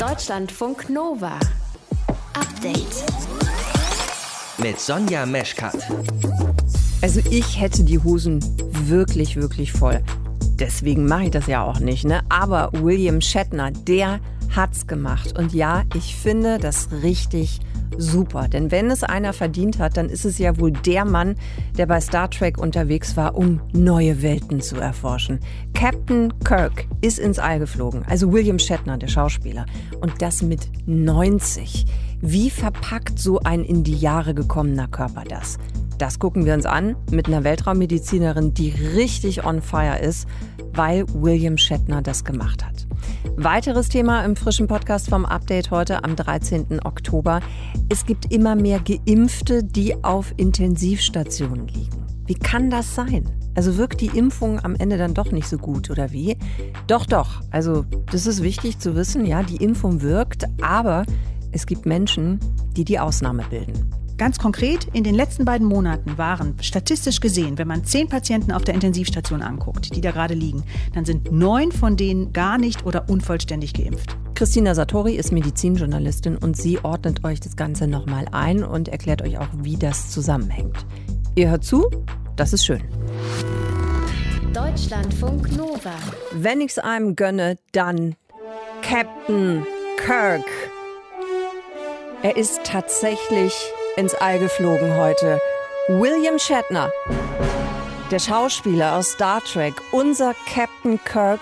Deutschlandfunk 0.00 0.88
Nova. 0.88 1.38
Update. 2.32 3.04
Mit 4.56 4.80
Sonja 4.80 5.26
Meschkat. 5.26 5.76
Also 7.02 7.20
ich 7.30 7.60
hätte 7.60 7.84
die 7.84 7.98
Hosen 7.98 8.40
wirklich, 8.86 9.36
wirklich 9.36 9.72
voll. 9.72 10.02
Deswegen 10.54 11.04
mache 11.04 11.24
ich 11.24 11.30
das 11.32 11.48
ja 11.48 11.62
auch 11.62 11.80
nicht, 11.80 12.06
ne? 12.06 12.22
Aber 12.30 12.70
William 12.72 13.20
Shatner, 13.20 13.72
der 13.72 14.20
hat's 14.56 14.86
gemacht. 14.86 15.38
Und 15.38 15.52
ja, 15.52 15.82
ich 15.94 16.16
finde 16.16 16.58
das 16.58 16.88
richtig 17.02 17.60
super. 17.96 18.48
Denn 18.48 18.70
wenn 18.70 18.90
es 18.90 19.02
einer 19.02 19.32
verdient 19.32 19.78
hat, 19.78 19.96
dann 19.96 20.08
ist 20.08 20.24
es 20.24 20.38
ja 20.38 20.58
wohl 20.58 20.72
der 20.72 21.04
Mann, 21.04 21.36
der 21.76 21.86
bei 21.86 22.00
Star 22.00 22.30
Trek 22.30 22.58
unterwegs 22.58 23.16
war, 23.16 23.36
um 23.36 23.60
neue 23.72 24.22
Welten 24.22 24.60
zu 24.60 24.76
erforschen. 24.76 25.40
Captain 25.74 26.32
Kirk 26.44 26.86
ist 27.00 27.18
ins 27.18 27.38
All 27.38 27.58
geflogen, 27.58 28.04
also 28.06 28.32
William 28.32 28.58
Shatner, 28.58 28.98
der 28.98 29.08
Schauspieler. 29.08 29.66
Und 30.00 30.22
das 30.22 30.42
mit 30.42 30.68
90. 30.86 31.86
Wie 32.20 32.50
verpackt 32.50 33.18
so 33.18 33.40
ein 33.40 33.64
in 33.64 33.82
die 33.82 33.96
Jahre 33.96 34.34
gekommener 34.34 34.88
Körper 34.88 35.24
das? 35.26 35.58
Das 35.96 36.18
gucken 36.18 36.46
wir 36.46 36.54
uns 36.54 36.66
an 36.66 36.96
mit 37.10 37.26
einer 37.26 37.44
Weltraummedizinerin, 37.44 38.54
die 38.54 38.70
richtig 38.70 39.44
on 39.44 39.60
fire 39.60 39.98
ist, 39.98 40.26
weil 40.72 41.04
William 41.12 41.58
Shatner 41.58 42.02
das 42.02 42.24
gemacht 42.24 42.64
hat. 42.64 42.86
Weiteres 43.36 43.88
Thema 43.88 44.24
im 44.24 44.34
frischen 44.34 44.66
Podcast 44.66 45.10
vom 45.10 45.24
Update 45.24 45.70
heute 45.70 46.04
am 46.04 46.16
13. 46.16 46.80
Oktober. 46.84 47.40
Es 47.88 48.06
gibt 48.06 48.32
immer 48.32 48.54
mehr 48.54 48.80
Geimpfte, 48.80 49.62
die 49.62 50.02
auf 50.02 50.32
Intensivstationen 50.36 51.68
liegen. 51.68 52.06
Wie 52.26 52.34
kann 52.34 52.70
das 52.70 52.94
sein? 52.94 53.28
Also 53.54 53.76
wirkt 53.76 54.00
die 54.00 54.16
Impfung 54.16 54.60
am 54.64 54.74
Ende 54.74 54.96
dann 54.96 55.14
doch 55.14 55.32
nicht 55.32 55.48
so 55.48 55.58
gut 55.58 55.90
oder 55.90 56.12
wie? 56.12 56.36
Doch, 56.86 57.04
doch. 57.04 57.42
Also 57.50 57.84
das 58.10 58.26
ist 58.26 58.42
wichtig 58.42 58.78
zu 58.78 58.94
wissen. 58.94 59.26
Ja, 59.26 59.42
die 59.42 59.56
Impfung 59.56 60.00
wirkt, 60.00 60.46
aber 60.62 61.04
es 61.52 61.66
gibt 61.66 61.86
Menschen, 61.86 62.38
die 62.76 62.84
die 62.84 62.98
Ausnahme 62.98 63.44
bilden. 63.50 63.90
Ganz 64.20 64.38
konkret, 64.38 64.86
in 64.92 65.02
den 65.02 65.14
letzten 65.14 65.46
beiden 65.46 65.66
Monaten 65.66 66.18
waren 66.18 66.54
statistisch 66.60 67.20
gesehen, 67.20 67.56
wenn 67.56 67.66
man 67.66 67.86
zehn 67.86 68.06
Patienten 68.06 68.52
auf 68.52 68.64
der 68.64 68.74
Intensivstation 68.74 69.40
anguckt, 69.40 69.96
die 69.96 70.02
da 70.02 70.10
gerade 70.10 70.34
liegen, 70.34 70.62
dann 70.92 71.06
sind 71.06 71.32
neun 71.32 71.72
von 71.72 71.96
denen 71.96 72.34
gar 72.34 72.58
nicht 72.58 72.84
oder 72.84 73.08
unvollständig 73.08 73.72
geimpft. 73.72 74.18
Christina 74.34 74.74
Satori 74.74 75.14
ist 75.14 75.32
Medizinjournalistin 75.32 76.36
und 76.36 76.54
sie 76.54 76.84
ordnet 76.84 77.24
euch 77.24 77.40
das 77.40 77.56
Ganze 77.56 77.86
nochmal 77.86 78.26
ein 78.30 78.62
und 78.62 78.88
erklärt 78.88 79.22
euch 79.22 79.38
auch, 79.38 79.48
wie 79.62 79.78
das 79.78 80.10
zusammenhängt. 80.10 80.76
Ihr 81.34 81.48
hört 81.48 81.64
zu, 81.64 81.88
das 82.36 82.52
ist 82.52 82.66
schön. 82.66 82.82
Deutschlandfunk 84.52 85.56
Nova. 85.56 85.94
Wenn 86.32 86.60
ich's 86.60 86.78
einem 86.78 87.16
gönne, 87.16 87.56
dann 87.72 88.16
Captain 88.82 89.64
Kirk. 89.96 90.44
Er 92.22 92.36
ist 92.36 92.60
tatsächlich 92.64 93.54
ins 94.00 94.14
All 94.14 94.38
geflogen 94.38 94.96
heute. 94.96 95.38
William 95.88 96.38
Shatner, 96.38 96.90
der 98.10 98.18
Schauspieler 98.18 98.96
aus 98.96 99.12
Star 99.12 99.44
Trek, 99.44 99.74
unser 99.92 100.34
Captain 100.50 100.98
Kirk, 101.04 101.40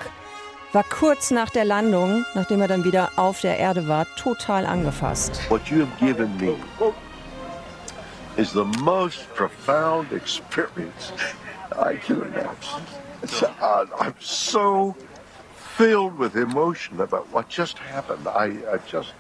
war 0.73 0.83
kurz 0.83 1.31
nach 1.31 1.51
der 1.51 1.65
Landung, 1.65 2.25
nachdem 2.35 2.61
er 2.61 2.67
dann 2.67 2.83
wieder 2.83 3.13
auf 3.15 3.41
der 3.43 3.59
Erde 3.59 3.87
war, 3.87 4.07
total 4.17 4.67
angefasst. 4.67 5.41
What 5.49 5.69
you 5.69 5.87
have 5.87 5.93
given 6.01 6.37
me 6.37 6.57
is 8.37 8.51
the 8.51 8.65
most 8.83 9.33
profound 9.35 10.13
experience 10.13 11.13
I 11.73 11.95
can 11.95 12.23
imagine. 12.23 12.83
Uh, 13.61 13.87
I'm 14.01 14.15
so 14.19 14.97
filled 15.77 16.19
with 16.19 16.35
emotion 16.35 17.01
about 17.01 17.33
what 17.33 17.49
just 17.49 17.79
happened. 17.79 18.27
I, 18.27 18.59
I 18.75 18.79
just, 18.91 19.15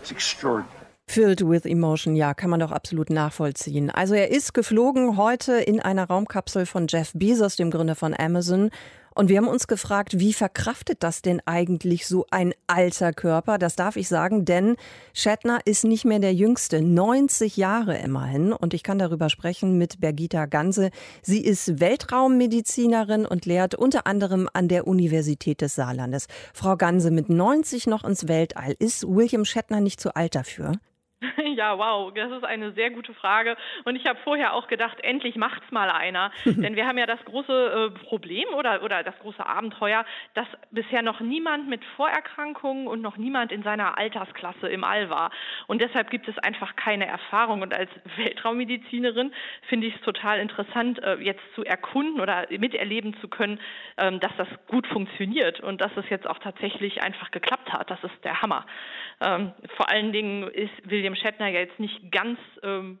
it's 0.00 0.10
extraordinary. 0.10 0.79
Filled 1.10 1.40
with 1.40 1.64
Emotion, 1.64 2.14
ja, 2.14 2.34
kann 2.34 2.50
man 2.50 2.60
doch 2.60 2.70
absolut 2.70 3.10
nachvollziehen. 3.10 3.90
Also 3.90 4.14
er 4.14 4.30
ist 4.30 4.54
geflogen 4.54 5.16
heute 5.16 5.54
in 5.54 5.80
einer 5.80 6.04
Raumkapsel 6.04 6.66
von 6.66 6.86
Jeff 6.88 7.10
Bezos, 7.14 7.56
dem 7.56 7.72
Gründer 7.72 7.96
von 7.96 8.14
Amazon. 8.16 8.70
Und 9.12 9.28
wir 9.28 9.38
haben 9.38 9.48
uns 9.48 9.66
gefragt, 9.66 10.20
wie 10.20 10.32
verkraftet 10.32 11.02
das 11.02 11.20
denn 11.20 11.42
eigentlich 11.46 12.06
so 12.06 12.26
ein 12.30 12.54
alter 12.68 13.12
Körper? 13.12 13.58
Das 13.58 13.74
darf 13.74 13.96
ich 13.96 14.06
sagen, 14.06 14.44
denn 14.44 14.76
Shatner 15.12 15.58
ist 15.64 15.82
nicht 15.82 16.04
mehr 16.04 16.20
der 16.20 16.32
Jüngste, 16.32 16.80
90 16.80 17.56
Jahre 17.56 17.98
immerhin. 17.98 18.52
Und 18.52 18.72
ich 18.72 18.84
kann 18.84 19.00
darüber 19.00 19.30
sprechen 19.30 19.78
mit 19.78 20.00
Bergita 20.00 20.46
Ganse. 20.46 20.90
Sie 21.22 21.42
ist 21.42 21.80
Weltraummedizinerin 21.80 23.26
und 23.26 23.46
lehrt 23.46 23.74
unter 23.74 24.06
anderem 24.06 24.48
an 24.52 24.68
der 24.68 24.86
Universität 24.86 25.60
des 25.60 25.74
Saarlandes. 25.74 26.28
Frau 26.54 26.76
Ganse, 26.76 27.10
mit 27.10 27.28
90 27.28 27.88
noch 27.88 28.04
ins 28.04 28.28
Weltall. 28.28 28.76
Ist 28.78 29.08
William 29.08 29.44
Shatner 29.44 29.80
nicht 29.80 29.98
zu 29.98 30.14
alt 30.14 30.36
dafür? 30.36 30.74
Ja, 31.56 31.78
wow, 31.78 32.12
das 32.14 32.30
ist 32.32 32.44
eine 32.44 32.72
sehr 32.72 32.90
gute 32.90 33.14
Frage. 33.14 33.56
Und 33.84 33.96
ich 33.96 34.06
habe 34.06 34.18
vorher 34.24 34.54
auch 34.54 34.68
gedacht, 34.68 34.98
endlich 35.02 35.36
macht's 35.36 35.70
mal 35.70 35.90
einer. 35.90 36.30
Denn 36.44 36.76
wir 36.76 36.86
haben 36.86 36.98
ja 36.98 37.06
das 37.06 37.24
große 37.24 37.92
äh, 37.96 38.04
Problem 38.06 38.48
oder, 38.56 38.82
oder 38.82 39.02
das 39.02 39.18
große 39.20 39.44
Abenteuer, 39.44 40.04
dass 40.34 40.46
bisher 40.70 41.02
noch 41.02 41.20
niemand 41.20 41.68
mit 41.68 41.84
Vorerkrankungen 41.96 42.86
und 42.86 43.00
noch 43.00 43.16
niemand 43.16 43.52
in 43.52 43.62
seiner 43.62 43.98
Altersklasse 43.98 44.68
im 44.68 44.84
All 44.84 45.10
war. 45.10 45.30
Und 45.66 45.80
deshalb 45.80 46.10
gibt 46.10 46.28
es 46.28 46.38
einfach 46.38 46.76
keine 46.76 47.06
Erfahrung. 47.06 47.62
Und 47.62 47.74
als 47.74 47.90
Weltraummedizinerin 48.16 49.32
finde 49.68 49.86
ich 49.86 49.94
es 49.96 50.00
total 50.02 50.38
interessant, 50.40 51.02
äh, 51.02 51.16
jetzt 51.16 51.42
zu 51.54 51.64
erkunden 51.64 52.20
oder 52.20 52.46
miterleben 52.50 53.16
zu 53.20 53.28
können, 53.28 53.60
ähm, 53.98 54.20
dass 54.20 54.32
das 54.36 54.48
gut 54.68 54.86
funktioniert 54.86 55.60
und 55.60 55.80
dass 55.80 55.92
es 55.96 56.08
jetzt 56.08 56.26
auch 56.26 56.38
tatsächlich 56.38 57.02
einfach 57.02 57.30
geklappt 57.30 57.72
hat. 57.72 57.90
Das 57.90 58.02
ist 58.04 58.24
der 58.24 58.42
Hammer. 58.42 58.66
Ähm, 59.20 59.52
vor 59.76 59.90
allen 59.90 60.12
Dingen 60.12 60.44
ist 60.48 60.72
William 60.84 61.14
Shatner 61.14 61.39
ja 61.48 61.60
jetzt 61.60 61.78
nicht 61.78 62.10
ganz 62.12 62.38
ähm, 62.62 63.00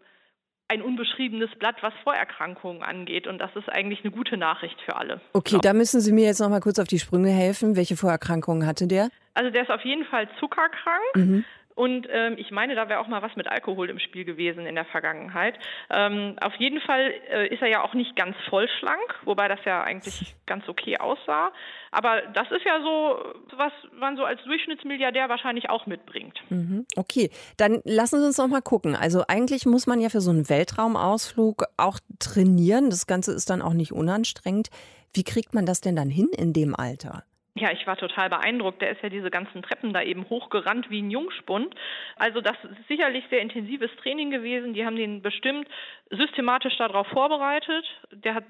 ein 0.68 0.82
unbeschriebenes 0.82 1.50
Blatt, 1.58 1.76
was 1.80 1.92
Vorerkrankungen 2.04 2.82
angeht. 2.82 3.26
Und 3.26 3.38
das 3.38 3.50
ist 3.56 3.68
eigentlich 3.68 4.04
eine 4.04 4.12
gute 4.12 4.36
Nachricht 4.36 4.80
für 4.82 4.94
alle. 4.96 5.20
Okay, 5.32 5.56
ja. 5.56 5.60
da 5.60 5.72
müssen 5.72 6.00
Sie 6.00 6.12
mir 6.12 6.26
jetzt 6.26 6.40
noch 6.40 6.48
mal 6.48 6.60
kurz 6.60 6.78
auf 6.78 6.86
die 6.86 7.00
Sprünge 7.00 7.30
helfen. 7.30 7.74
Welche 7.74 7.96
Vorerkrankungen 7.96 8.66
hatte 8.66 8.86
der? 8.86 9.10
Also 9.34 9.50
der 9.50 9.62
ist 9.62 9.70
auf 9.70 9.84
jeden 9.84 10.04
Fall 10.04 10.28
zuckerkrank. 10.38 11.16
Mhm. 11.16 11.44
Und 11.74 12.06
ähm, 12.10 12.36
ich 12.36 12.50
meine, 12.50 12.74
da 12.74 12.88
wäre 12.88 13.00
auch 13.00 13.06
mal 13.06 13.22
was 13.22 13.34
mit 13.36 13.48
Alkohol 13.48 13.88
im 13.90 13.98
Spiel 13.98 14.24
gewesen 14.24 14.66
in 14.66 14.74
der 14.74 14.84
Vergangenheit. 14.84 15.54
Ähm, 15.88 16.36
auf 16.40 16.54
jeden 16.56 16.80
Fall 16.80 17.12
äh, 17.30 17.48
ist 17.48 17.62
er 17.62 17.68
ja 17.68 17.82
auch 17.82 17.94
nicht 17.94 18.16
ganz 18.16 18.36
vollschlank, 18.48 19.20
wobei 19.24 19.48
das 19.48 19.60
ja 19.64 19.82
eigentlich 19.82 20.34
ganz 20.46 20.68
okay 20.68 20.98
aussah. 20.98 21.52
Aber 21.92 22.22
das 22.34 22.50
ist 22.50 22.64
ja 22.64 22.80
so, 22.82 23.34
was 23.56 23.72
man 23.98 24.16
so 24.16 24.24
als 24.24 24.42
Durchschnittsmilliardär 24.44 25.28
wahrscheinlich 25.28 25.70
auch 25.70 25.86
mitbringt. 25.86 26.38
Mhm. 26.50 26.86
Okay, 26.96 27.30
dann 27.56 27.80
lassen 27.84 28.20
Sie 28.20 28.26
uns 28.26 28.38
noch 28.38 28.48
mal 28.48 28.62
gucken. 28.62 28.94
Also 28.94 29.24
eigentlich 29.26 29.66
muss 29.66 29.86
man 29.86 30.00
ja 30.00 30.08
für 30.08 30.20
so 30.20 30.30
einen 30.30 30.48
Weltraumausflug 30.48 31.64
auch 31.76 31.98
trainieren. 32.18 32.90
Das 32.90 33.06
Ganze 33.06 33.32
ist 33.32 33.50
dann 33.50 33.62
auch 33.62 33.74
nicht 33.74 33.92
unanstrengend. 33.92 34.68
Wie 35.12 35.24
kriegt 35.24 35.54
man 35.54 35.66
das 35.66 35.80
denn 35.80 35.96
dann 35.96 36.10
hin 36.10 36.28
in 36.36 36.52
dem 36.52 36.76
Alter? 36.76 37.24
Ja, 37.56 37.72
ich 37.72 37.84
war 37.84 37.96
total 37.96 38.30
beeindruckt. 38.30 38.80
Der 38.80 38.90
ist 38.90 39.02
ja 39.02 39.08
diese 39.08 39.30
ganzen 39.30 39.62
Treppen 39.62 39.92
da 39.92 40.02
eben 40.02 40.28
hochgerannt 40.30 40.88
wie 40.88 41.02
ein 41.02 41.10
Jungspund. 41.10 41.74
Also 42.14 42.40
das 42.40 42.56
ist 42.62 42.86
sicherlich 42.86 43.24
sehr 43.28 43.40
intensives 43.40 43.90
Training 44.02 44.30
gewesen. 44.30 44.72
Die 44.72 44.86
haben 44.86 44.94
den 44.94 45.20
bestimmt 45.20 45.66
systematisch 46.10 46.76
darauf 46.78 47.08
vorbereitet. 47.08 47.84
Der 48.12 48.34
hat 48.34 48.44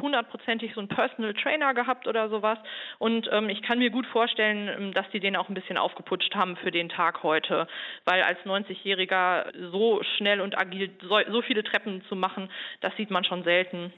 hundertprozentig 0.00 0.72
so 0.72 0.80
einen 0.80 0.88
Personal 0.88 1.34
Trainer 1.34 1.74
gehabt 1.74 2.08
oder 2.08 2.30
sowas. 2.30 2.58
Und 2.98 3.28
ähm, 3.30 3.50
ich 3.50 3.60
kann 3.60 3.78
mir 3.78 3.90
gut 3.90 4.06
vorstellen, 4.06 4.68
ähm, 4.68 4.94
dass 4.94 5.08
die 5.10 5.20
den 5.20 5.36
auch 5.36 5.50
ein 5.50 5.54
bisschen 5.54 5.76
aufgeputscht 5.76 6.34
haben 6.34 6.56
für 6.56 6.70
den 6.70 6.88
Tag 6.88 7.22
heute. 7.22 7.66
Weil 8.06 8.22
als 8.22 8.38
90-Jähriger 8.40 9.70
so 9.70 10.02
schnell 10.16 10.40
und 10.40 10.56
agil 10.56 10.90
so, 11.02 11.18
so 11.30 11.42
viele 11.42 11.62
Treppen 11.62 12.02
zu 12.08 12.16
machen, 12.16 12.50
das 12.80 12.96
sieht 12.96 13.10
man 13.10 13.24
schon 13.24 13.44
selten. 13.44 13.92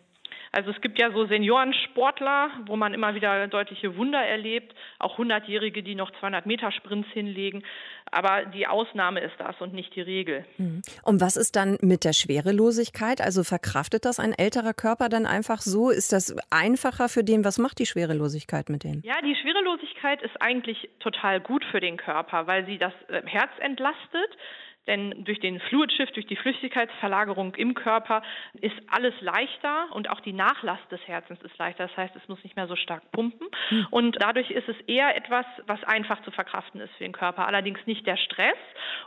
Also 0.59 0.73
es 0.73 0.81
gibt 0.81 0.99
ja 0.99 1.13
so 1.13 1.25
Seniorensportler, 1.25 2.51
wo 2.67 2.75
man 2.75 2.93
immer 2.93 3.15
wieder 3.15 3.47
deutliche 3.47 3.97
Wunder 3.97 4.19
erlebt, 4.19 4.75
auch 4.99 5.17
100-Jährige, 5.17 5.85
die 5.85 5.95
noch 5.95 6.11
200 6.19 6.47
Meter 6.47 6.73
Sprints 6.73 7.09
hinlegen. 7.13 7.63
Aber 8.11 8.45
die 8.45 8.67
Ausnahme 8.67 9.21
ist 9.21 9.35
das 9.39 9.55
und 9.61 9.73
nicht 9.73 9.95
die 9.95 10.01
Regel. 10.01 10.45
Mhm. 10.57 10.83
Und 11.05 11.21
was 11.21 11.37
ist 11.37 11.55
dann 11.55 11.79
mit 11.81 12.05
der 12.05 12.13
Schwerelosigkeit? 12.13 13.21
Also 13.21 13.45
verkraftet 13.45 14.05
das 14.05 14.19
ein 14.19 14.33
älterer 14.33 14.75
Körper 14.75 15.09
dann 15.09 15.27
einfach 15.27 15.61
so? 15.61 15.91
Ist 15.91 16.13
das 16.13 16.35
einfacher 16.51 17.09
für 17.09 17.23
den? 17.23 17.45
Was 17.45 17.59
macht 17.59 17.79
die 17.79 17.87
Schwerelosigkeit 17.87 18.69
mit 18.69 18.83
denen? 18.83 19.03
Ja, 19.05 19.21
die 19.23 19.37
Schwerelosigkeit 19.37 20.23
ist 20.23 20.43
eigentlich 20.43 20.91
total 20.99 21.39
gut 21.39 21.65
für 21.71 21.79
den 21.79 21.99
Körper, 21.99 22.49
weil 22.49 22.67
sie 22.67 22.79
das 22.79 22.95
äh, 23.07 23.23
Herz 23.27 23.53
entlastet 23.61 24.37
denn 24.89 25.25
durch 25.25 25.39
den 25.39 25.61
Fluid 25.61 25.93
Shift, 25.93 26.17
durch 26.17 26.27
die 26.27 26.37
Flüssigkeitsverlagerung 26.37 27.55
im 27.55 27.75
Körper 27.75 28.23
ist 28.61 28.75
alles 28.91 29.15
leichter 29.21 29.87
und 29.93 30.11
auch 30.11 30.21
die 30.21 30.33
Nachlass 30.33 30.81
des 30.91 31.01
Herzens 31.07 31.41
ist 31.43 31.57
leichter. 31.59 31.87
Das 31.87 31.97
heißt, 31.97 32.17
es 32.17 32.27
muss 32.29 32.43
nicht 32.43 32.57
mehr 32.57 32.67
so 32.67 32.75
stark 32.75 33.11
pumpen 33.13 33.47
hm. 33.69 33.87
und 33.91 34.17
dadurch 34.21 34.51
ist 34.51 34.69
es 34.69 34.77
eher 34.87 35.17
etwas, 35.17 35.47
was 35.67 35.83
einfach 35.85 36.23
zu 36.23 36.31
verkraften 36.31 36.81
ist 36.81 36.93
für 36.97 37.05
den 37.05 37.13
Körper. 37.13 37.47
Allerdings 37.47 37.79
nicht 37.87 38.07
der 38.07 38.17
Stress 38.17 38.57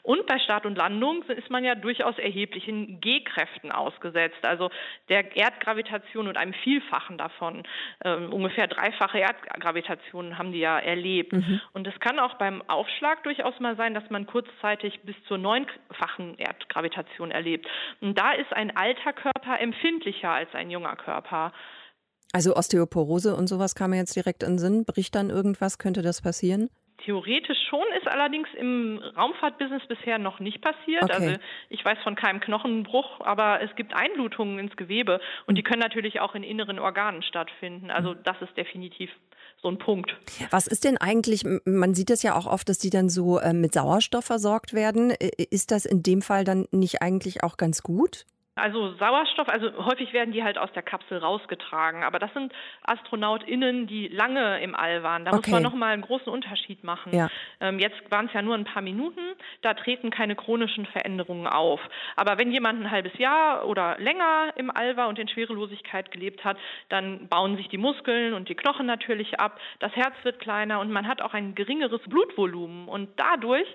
und 0.04 0.26
bei 0.28 0.40
Start 0.40 0.66
und 0.66 0.78
Landung 0.78 1.24
ist 1.24 1.50
man 1.50 1.66
ja 1.66 1.76
durchaus 1.76 2.18
erheblichen 2.18 3.02
G-Kräften 3.02 3.72
ausgesetzt, 3.72 4.46
also 4.46 4.70
der 5.10 5.36
Erdgravitation 5.36 6.28
und 6.28 6.38
einem 6.38 6.54
Vielfachen 6.54 7.18
davon. 7.18 7.64
Ähm, 8.06 8.32
ungefähr 8.32 8.68
dreifache 8.68 9.20
Erdgravitationen 9.20 10.38
haben 10.38 10.52
die 10.52 10.60
ja 10.60 10.78
erlebt. 10.80 11.34
Mhm. 11.34 11.62
Und 11.74 11.88
es 11.88 12.00
kann 12.00 12.20
auch 12.20 12.36
beim 12.36 12.62
Aufschlag 12.68 13.24
durchaus 13.24 13.60
mal 13.60 13.76
sein, 13.76 13.94
dass 13.94 14.10
man 14.10 14.28
kurzzeitig 14.28 15.02
bis 15.02 15.16
zur 15.28 15.38
neunfachen 15.90 16.38
Erdgravitation 16.38 17.32
erlebt. 17.32 17.68
Und 18.02 18.18
da 18.18 18.34
ist 18.34 18.52
ein 18.54 18.76
alter 18.76 19.14
Körper 19.14 19.60
empfindlicher 19.60 20.30
als 20.30 20.54
ein 20.54 20.70
junger 20.70 20.96
Körper. 20.96 21.52
Also 22.34 22.56
Osteoporose 22.56 23.36
und 23.36 23.48
sowas 23.48 23.76
kam 23.76 23.92
mir 23.92 23.98
jetzt 23.98 24.16
direkt 24.16 24.44
in 24.44 24.54
den 24.54 24.60
Sinn. 24.60 24.86
Bricht 24.86 25.16
dann 25.16 25.30
irgendwas? 25.30 25.78
Könnte 25.78 26.02
das 26.02 26.22
passieren? 26.22 26.70
Theoretisch 27.04 27.58
schon, 27.68 27.84
ist 27.98 28.08
allerdings 28.08 28.48
im 28.58 29.00
Raumfahrtbusiness 29.18 29.88
bisher 29.88 30.20
noch 30.20 30.40
nicht 30.40 30.62
passiert. 30.62 31.04
Okay. 31.04 31.14
Also 31.14 31.36
ich 31.70 31.84
weiß 31.84 31.98
von 32.04 32.16
keinem 32.16 32.40
Knochenbruch, 32.40 33.22
aber 33.22 33.60
es 33.62 33.76
gibt 33.76 33.96
Einblutungen 33.96 34.60
ins 34.60 34.76
Gewebe 34.78 35.20
und 35.48 35.58
die 35.58 35.64
können 35.64 35.82
natürlich 35.82 36.22
auch 36.22 36.36
in 36.36 36.44
inneren 36.44 36.78
Organen 36.78 37.24
stattfinden. 37.24 37.90
Also 37.90 38.14
das 38.14 38.40
ist 38.42 38.56
definitiv 38.56 39.10
so 39.62 39.70
ein 39.70 39.78
Punkt. 39.78 40.12
Was 40.50 40.68
ist 40.68 40.84
denn 40.84 40.98
eigentlich, 40.98 41.46
man 41.66 41.94
sieht 41.94 42.10
das 42.10 42.24
ja 42.24 42.36
auch 42.36 42.48
oft, 42.48 42.68
dass 42.70 42.78
die 42.78 42.90
dann 42.90 43.10
so 43.10 43.40
äh, 43.40 43.54
mit 43.54 43.74
Sauerstoff 43.74 44.26
versorgt 44.26 44.74
werden. 44.74 45.12
Ist 45.12 45.72
das 45.72 45.86
in 45.86 46.04
dem 46.04 46.22
Fall 46.22 46.44
dann 46.44 46.68
nicht 46.72 47.02
eigentlich 47.02 47.44
auch 47.44 47.58
ganz 47.58 47.84
gut? 47.84 48.26
Also 48.62 48.94
Sauerstoff, 48.98 49.50
also 49.50 49.86
häufig 49.86 50.14
werden 50.14 50.32
die 50.32 50.44
halt 50.44 50.58
aus 50.60 50.72
der 50.74 50.84
Kapsel 50.84 51.18
rausgetragen, 51.18 52.04
aber 52.04 52.20
das 52.20 52.32
sind 52.34 52.54
AstronautInnen, 52.84 53.88
die 53.88 54.08
lange 54.08 54.62
im 54.62 54.76
All 54.76 55.02
waren. 55.02 55.26
Da 55.26 55.32
okay. 55.32 55.38
muss 55.38 55.48
man 55.48 55.64
nochmal 55.64 55.94
einen 55.94 56.04
großen 56.04 56.32
Unterschied 56.32 56.84
machen. 56.84 57.12
Ja. 57.14 57.30
Ähm, 57.60 57.80
jetzt 57.80 58.00
waren 58.12 58.28
es 58.28 58.34
ja 58.34 58.44
nur 58.44 58.54
ein 58.54 58.66
paar 58.66 58.84
Minuten, 58.84 59.22
da 59.64 59.74
treten 59.74 60.12
keine 60.12 60.36
chronischen 60.36 60.86
Veränderungen 60.86 61.48
auf. 61.48 61.80
Aber 62.16 62.38
wenn 62.38 62.52
jemand 62.52 62.82
ein 62.82 62.92
halbes 62.92 63.18
Jahr 63.18 63.68
oder 63.68 63.98
länger 63.98 64.54
im 64.56 64.70
All 64.70 64.96
war 64.96 65.08
und 65.08 65.18
in 65.18 65.28
Schwerelosigkeit 65.28 66.12
gelebt 66.12 66.46
hat, 66.46 66.58
dann 66.90 67.28
bauen 67.28 67.58
sich 67.58 67.68
die 67.70 67.80
Muskeln 67.80 68.34
und 68.34 68.48
die 68.48 68.56
Knochen 68.56 68.86
natürlich 68.86 69.40
ab, 69.40 69.60
das 69.80 69.96
Herz 69.96 70.14
wird 70.22 70.40
kleiner 70.40 70.80
und 70.82 70.92
man 70.92 71.08
hat 71.08 71.22
auch 71.22 71.34
ein 71.34 71.56
geringeres 71.56 72.02
Blutvolumen 72.08 72.88
und 72.88 73.10
dadurch 73.18 73.68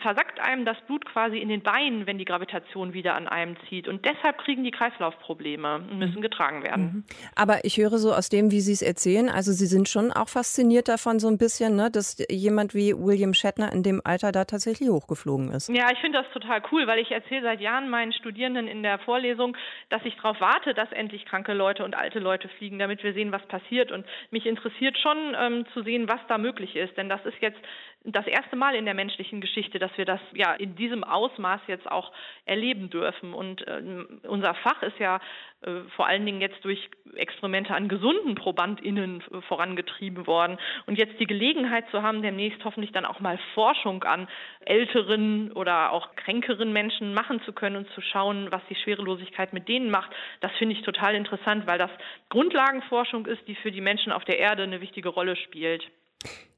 versackt 0.00 0.40
einem 0.40 0.64
das 0.64 0.80
Blut 0.86 1.04
quasi 1.04 1.38
in 1.38 1.48
den 1.48 1.62
Beinen, 1.62 2.06
wenn 2.06 2.18
die 2.18 2.24
Gravitation 2.24 2.94
wieder 2.94 3.14
an 3.14 3.28
einem 3.28 3.56
zieht. 3.68 3.88
Und 3.88 4.06
deshalb 4.22 4.38
kriegen 4.38 4.64
die 4.64 4.70
Kreislaufprobleme 4.70 5.76
und 5.76 5.98
müssen 5.98 6.16
mhm. 6.16 6.22
getragen 6.22 6.62
werden. 6.62 6.84
Mhm. 6.84 7.04
Aber 7.34 7.64
ich 7.64 7.76
höre 7.76 7.98
so 7.98 8.12
aus 8.12 8.28
dem, 8.28 8.50
wie 8.50 8.60
Sie 8.60 8.72
es 8.72 8.82
erzählen, 8.82 9.28
also 9.28 9.52
Sie 9.52 9.66
sind 9.66 9.88
schon 9.88 10.12
auch 10.12 10.28
fasziniert 10.28 10.88
davon 10.88 11.18
so 11.18 11.28
ein 11.28 11.38
bisschen, 11.38 11.76
ne, 11.76 11.90
dass 11.90 12.24
jemand 12.30 12.74
wie 12.74 12.94
William 12.96 13.34
Shatner 13.34 13.72
in 13.72 13.82
dem 13.82 14.00
Alter 14.04 14.32
da 14.32 14.44
tatsächlich 14.44 14.88
hochgeflogen 14.88 15.50
ist. 15.50 15.68
Ja, 15.68 15.90
ich 15.92 15.98
finde 15.98 16.22
das 16.22 16.32
total 16.32 16.62
cool, 16.70 16.86
weil 16.86 16.98
ich 16.98 17.10
erzähle 17.10 17.42
seit 17.42 17.60
Jahren 17.60 17.88
meinen 17.88 18.12
Studierenden 18.12 18.68
in 18.68 18.82
der 18.82 18.98
Vorlesung, 19.00 19.56
dass 19.88 20.02
ich 20.04 20.14
darauf 20.16 20.40
warte, 20.40 20.74
dass 20.74 20.90
endlich 20.92 21.24
kranke 21.26 21.52
Leute 21.52 21.84
und 21.84 21.94
alte 21.96 22.18
Leute 22.18 22.48
fliegen, 22.58 22.78
damit 22.78 23.02
wir 23.02 23.12
sehen, 23.14 23.32
was 23.32 23.44
passiert. 23.46 23.90
Und 23.90 24.06
mich 24.30 24.46
interessiert 24.46 24.96
schon 24.98 25.36
ähm, 25.38 25.66
zu 25.74 25.82
sehen, 25.82 26.08
was 26.08 26.20
da 26.28 26.38
möglich 26.38 26.76
ist. 26.76 26.96
Denn 26.96 27.08
das 27.08 27.24
ist 27.24 27.40
jetzt 27.40 27.58
das 28.04 28.26
erste 28.26 28.56
Mal 28.56 28.74
in 28.74 28.84
der 28.84 28.94
menschlichen 28.94 29.40
Geschichte, 29.40 29.78
dass 29.78 29.96
wir 29.96 30.04
das 30.04 30.20
ja 30.34 30.52
in 30.54 30.74
diesem 30.74 31.04
Ausmaß 31.04 31.60
jetzt 31.68 31.90
auch 31.90 32.12
erleben 32.44 32.90
dürfen. 32.90 33.32
Und 33.32 33.66
äh, 33.66 33.82
unser 34.26 34.54
Fach 34.54 34.82
ist 34.82 34.98
ja 34.98 35.20
äh, 35.62 35.82
vor 35.94 36.06
allen 36.06 36.26
Dingen 36.26 36.40
jetzt 36.40 36.64
durch 36.64 36.90
Experimente 37.14 37.74
an 37.74 37.88
gesunden 37.88 38.34
ProbandInnen 38.34 39.22
vorangetrieben 39.46 40.26
worden. 40.26 40.58
Und 40.86 40.98
jetzt 40.98 41.18
die 41.20 41.26
Gelegenheit 41.26 41.88
zu 41.90 42.02
haben, 42.02 42.22
demnächst 42.22 42.64
hoffentlich 42.64 42.92
dann 42.92 43.04
auch 43.04 43.20
mal 43.20 43.38
Forschung 43.54 44.02
an 44.04 44.28
älteren 44.60 45.52
oder 45.52 45.92
auch 45.92 46.16
kränkeren 46.16 46.72
Menschen 46.72 47.14
machen 47.14 47.40
zu 47.42 47.52
können 47.52 47.76
und 47.76 47.90
zu 47.90 48.00
schauen, 48.00 48.50
was 48.50 48.62
die 48.68 48.74
Schwerelosigkeit 48.74 49.52
mit 49.52 49.68
denen 49.68 49.90
macht, 49.90 50.10
das 50.40 50.52
finde 50.58 50.74
ich 50.74 50.82
total 50.82 51.14
interessant, 51.14 51.66
weil 51.66 51.78
das 51.78 51.90
Grundlagenforschung 52.30 53.26
ist, 53.26 53.46
die 53.46 53.54
für 53.54 53.70
die 53.70 53.80
Menschen 53.80 54.12
auf 54.12 54.24
der 54.24 54.38
Erde 54.38 54.64
eine 54.64 54.80
wichtige 54.80 55.08
Rolle 55.08 55.36
spielt. 55.36 55.84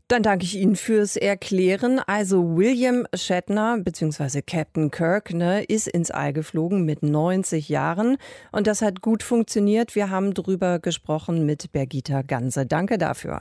Dann 0.08 0.22
danke 0.22 0.44
ich 0.44 0.56
Ihnen 0.56 0.76
fürs 0.76 1.16
Erklären. 1.16 1.98
Also 1.98 2.56
William 2.56 3.06
Shatner 3.14 3.78
bzw. 3.78 4.42
Captain 4.42 4.90
Kirk 4.90 5.32
ne, 5.32 5.64
ist 5.64 5.88
ins 5.88 6.10
All 6.10 6.34
geflogen 6.34 6.84
mit 6.84 7.02
90 7.02 7.70
Jahren 7.70 8.18
und 8.52 8.66
das 8.66 8.82
hat 8.82 9.00
gut 9.00 9.22
funktioniert. 9.22 9.94
Wir 9.94 10.10
haben 10.10 10.34
drüber 10.34 10.78
gesprochen 10.78 11.46
mit 11.46 11.72
Bergita 11.72 12.20
Ganse. 12.20 12.66
Danke 12.66 12.98
dafür. 12.98 13.40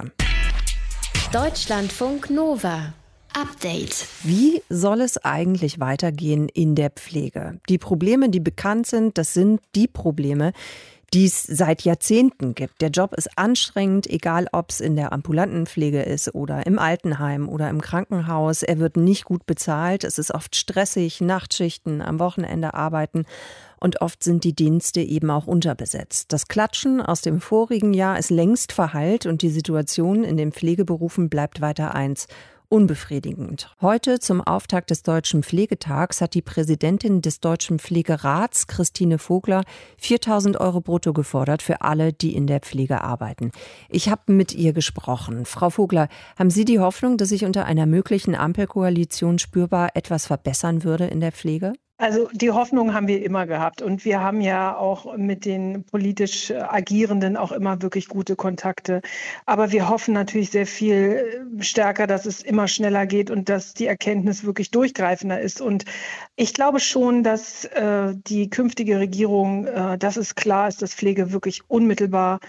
Deutschlandfunk 1.34 2.30
Nova. 2.30 2.94
Update. 3.36 4.08
Wie 4.24 4.62
soll 4.70 5.02
es 5.02 5.18
eigentlich 5.18 5.80
weitergehen 5.80 6.48
in 6.48 6.76
der 6.76 6.92
Pflege? 6.92 7.60
Die 7.68 7.80
Probleme, 7.80 8.30
die 8.30 8.40
bekannt 8.40 8.86
sind, 8.86 9.18
das 9.18 9.34
sind 9.34 9.60
die 9.76 9.88
Probleme, 9.88 10.54
die 11.14 11.26
es 11.26 11.44
seit 11.44 11.84
Jahrzehnten 11.84 12.56
gibt. 12.56 12.82
Der 12.82 12.90
Job 12.90 13.14
ist 13.14 13.38
anstrengend, 13.38 14.08
egal 14.08 14.48
ob 14.52 14.72
es 14.72 14.82
in 14.82 14.96
der 14.96 15.14
ambulanten 15.14 15.68
Pflege 15.68 16.02
ist 16.02 16.34
oder 16.34 16.66
im 16.66 16.80
Altenheim 16.80 17.48
oder 17.50 17.70
im 17.70 17.82
Krankenhaus. 17.82 18.64
Er 18.64 18.80
wird 18.80 18.98
nicht 18.98 19.26
gut 19.26 19.46
bezahlt. 19.46 20.04
Es 20.04 20.18
ist 20.18 20.34
oft 20.34 20.56
stressig, 20.56 21.22
Nachtschichten, 21.22 22.02
am 22.02 22.18
Wochenende 22.20 22.74
arbeiten. 22.74 23.26
Und 23.80 24.02
oft 24.02 24.24
sind 24.24 24.44
die 24.44 24.56
Dienste 24.56 25.02
eben 25.02 25.30
auch 25.30 25.46
unterbesetzt. 25.46 26.32
Das 26.32 26.48
Klatschen 26.48 27.02
aus 27.02 27.22
dem 27.22 27.42
vorigen 27.42 27.94
Jahr 27.94 28.18
ist 28.18 28.32
längst 28.32 28.72
verheilt 28.72 29.26
und 29.26 29.42
die 29.42 29.50
Situation 29.50 30.24
in 30.24 30.38
den 30.38 30.52
Pflegeberufen 30.52 31.30
bleibt 31.30 31.62
weiter 31.62 31.94
eins 31.94 32.28
unbefriedigend. 32.74 33.70
Heute 33.82 34.18
zum 34.18 34.42
Auftakt 34.42 34.90
des 34.90 35.04
Deutschen 35.04 35.44
Pflegetags 35.44 36.22
hat 36.22 36.34
die 36.34 36.42
Präsidentin 36.42 37.22
des 37.22 37.40
Deutschen 37.40 37.78
Pflegerats, 37.78 38.66
Christine 38.66 39.20
Vogler, 39.20 39.64
4000 40.00 40.60
Euro 40.60 40.82
brutto 40.82 41.14
gefordert 41.14 41.62
für 41.62 41.82
alle, 41.82 42.14
die 42.14 42.34
in 42.34 42.48
der 42.48 42.62
Pflege 42.62 43.02
arbeiten. 43.02 43.52
Ich 43.90 44.10
habe 44.10 44.34
mit 44.34 44.56
ihr 44.56 44.74
gesprochen. 44.74 45.46
Frau 45.46 45.70
Vogler, 45.70 46.08
haben 46.36 46.50
Sie 46.50 46.66
die 46.66 46.80
Hoffnung, 46.80 47.18
dass 47.18 47.30
sich 47.30 47.46
unter 47.46 47.66
einer 47.66 47.86
möglichen 47.86 48.34
Ampelkoalition 48.34 49.38
spürbar 49.38 49.90
etwas 49.94 50.26
verbessern 50.26 50.84
würde 50.84 51.06
in 51.06 51.20
der 51.20 51.32
Pflege? 51.32 51.74
Also 51.98 52.28
die 52.34 52.52
Hoffnung 52.52 52.94
haben 52.94 53.08
wir 53.08 53.24
immer 53.24 53.46
gehabt 53.46 53.82
und 53.84 54.04
wir 54.04 54.20
haben 54.20 54.42
ja 54.42 54.76
auch 54.76 55.16
mit 55.16 55.46
den 55.46 55.84
politisch 55.84 56.52
Agierenden 56.52 57.38
auch 57.38 57.52
immer 57.52 57.84
wirklich 57.84 58.08
gute 58.08 58.36
Kontakte. 58.36 59.02
Aber 59.46 59.72
wir 59.72 59.88
hoffen 59.90 60.14
natürlich 60.16 60.50
sehr 60.50 60.66
viel 60.66 61.48
stärker, 61.60 62.08
dass 62.08 62.26
es 62.26 62.42
immer 62.42 62.68
schneller 62.68 63.06
geht 63.06 63.30
und 63.30 63.48
dass 63.48 63.76
die 63.76 63.86
Erkenntnis 63.86 64.44
wirklich 64.44 64.72
durchgreifender 64.72 65.40
ist. 65.40 65.62
Und 65.62 65.86
ich 66.36 66.56
glaube 66.56 66.80
schon, 66.80 67.24
dass 67.24 67.66
äh, 67.66 68.16
die 68.16 68.50
künftige 68.50 69.00
Regierung, 69.00 69.68
äh, 69.68 69.98
dass 70.00 70.18
es 70.18 70.34
klar 70.34 70.68
ist, 70.68 70.82
dass 70.82 70.96
Pflege 70.96 71.32
wirklich 71.32 71.62
unmittelbar 71.70 72.40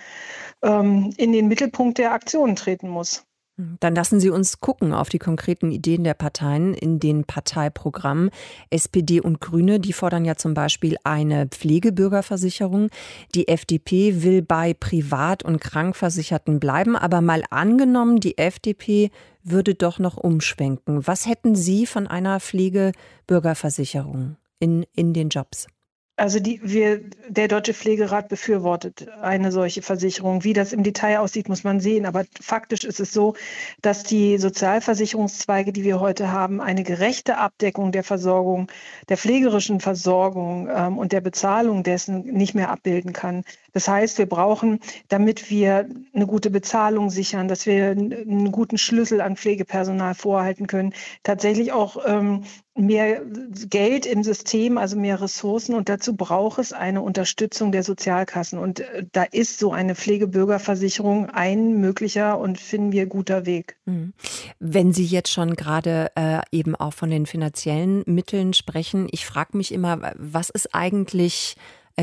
ähm, 0.62 1.12
in 1.18 1.32
den 1.32 1.48
Mittelpunkt 1.48 1.98
der 1.98 2.12
Aktionen 2.12 2.56
treten 2.56 2.88
muss. 2.88 3.26
Dann 3.56 3.94
lassen 3.94 4.18
Sie 4.18 4.30
uns 4.30 4.58
gucken 4.58 4.92
auf 4.92 5.08
die 5.08 5.20
konkreten 5.20 5.70
Ideen 5.70 6.02
der 6.02 6.14
Parteien 6.14 6.74
in 6.74 6.98
den 6.98 7.22
Parteiprogrammen. 7.24 8.30
SPD 8.70 9.20
und 9.20 9.40
Grüne, 9.40 9.78
die 9.78 9.92
fordern 9.92 10.24
ja 10.24 10.34
zum 10.34 10.54
Beispiel 10.54 10.96
eine 11.04 11.46
Pflegebürgerversicherung. 11.46 12.88
Die 13.36 13.46
FDP 13.46 14.24
will 14.24 14.42
bei 14.42 14.74
Privat- 14.74 15.44
und 15.44 15.60
Krankversicherten 15.60 16.58
bleiben. 16.58 16.96
Aber 16.96 17.20
mal 17.20 17.44
angenommen, 17.50 18.18
die 18.18 18.38
FDP 18.38 19.12
würde 19.44 19.76
doch 19.76 20.00
noch 20.00 20.16
umschwenken. 20.16 21.06
Was 21.06 21.26
hätten 21.26 21.54
Sie 21.54 21.86
von 21.86 22.08
einer 22.08 22.40
Pflegebürgerversicherung 22.40 24.36
in, 24.58 24.84
in 24.96 25.12
den 25.12 25.28
Jobs? 25.28 25.68
Also 26.16 26.38
die, 26.38 26.60
wir, 26.62 27.00
der 27.28 27.48
Deutsche 27.48 27.74
Pflegerat 27.74 28.28
befürwortet 28.28 29.08
eine 29.20 29.50
solche 29.50 29.82
Versicherung. 29.82 30.44
Wie 30.44 30.52
das 30.52 30.72
im 30.72 30.84
Detail 30.84 31.18
aussieht, 31.18 31.48
muss 31.48 31.64
man 31.64 31.80
sehen. 31.80 32.06
Aber 32.06 32.24
faktisch 32.40 32.84
ist 32.84 33.00
es 33.00 33.12
so, 33.12 33.34
dass 33.82 34.04
die 34.04 34.38
Sozialversicherungszweige, 34.38 35.72
die 35.72 35.82
wir 35.82 35.98
heute 35.98 36.30
haben, 36.30 36.60
eine 36.60 36.84
gerechte 36.84 37.36
Abdeckung 37.38 37.90
der 37.90 38.04
Versorgung, 38.04 38.70
der 39.08 39.16
pflegerischen 39.16 39.80
Versorgung 39.80 40.68
ähm, 40.72 40.98
und 40.98 41.10
der 41.10 41.20
Bezahlung 41.20 41.82
dessen 41.82 42.22
nicht 42.22 42.54
mehr 42.54 42.70
abbilden 42.70 43.12
kann. 43.12 43.42
Das 43.74 43.88
heißt, 43.88 44.18
wir 44.18 44.26
brauchen, 44.26 44.78
damit 45.08 45.50
wir 45.50 45.88
eine 46.14 46.26
gute 46.26 46.50
Bezahlung 46.50 47.10
sichern, 47.10 47.48
dass 47.48 47.66
wir 47.66 47.90
einen 47.90 48.52
guten 48.52 48.78
Schlüssel 48.78 49.20
an 49.20 49.36
Pflegepersonal 49.36 50.14
vorhalten 50.14 50.68
können, 50.68 50.94
tatsächlich 51.24 51.72
auch 51.72 51.96
ähm, 52.06 52.44
mehr 52.76 53.22
Geld 53.68 54.06
im 54.06 54.22
System, 54.22 54.78
also 54.78 54.96
mehr 54.96 55.20
Ressourcen. 55.20 55.74
Und 55.74 55.88
dazu 55.88 56.16
braucht 56.16 56.60
es 56.60 56.72
eine 56.72 57.02
Unterstützung 57.02 57.72
der 57.72 57.82
Sozialkassen. 57.82 58.60
Und 58.60 58.80
äh, 58.80 59.06
da 59.10 59.24
ist 59.24 59.58
so 59.58 59.72
eine 59.72 59.96
Pflegebürgerversicherung 59.96 61.30
ein 61.30 61.80
möglicher 61.80 62.38
und 62.38 62.60
finden 62.60 62.92
wir 62.92 63.06
guter 63.06 63.44
Weg. 63.44 63.76
Mhm. 63.86 64.12
Wenn 64.60 64.92
Sie 64.92 65.04
jetzt 65.04 65.30
schon 65.30 65.56
gerade 65.56 66.12
äh, 66.14 66.40
eben 66.52 66.76
auch 66.76 66.94
von 66.94 67.10
den 67.10 67.26
finanziellen 67.26 68.04
Mitteln 68.06 68.54
sprechen, 68.54 69.08
ich 69.10 69.26
frage 69.26 69.56
mich 69.56 69.72
immer, 69.72 70.12
was 70.16 70.50
ist 70.50 70.74
eigentlich 70.74 71.56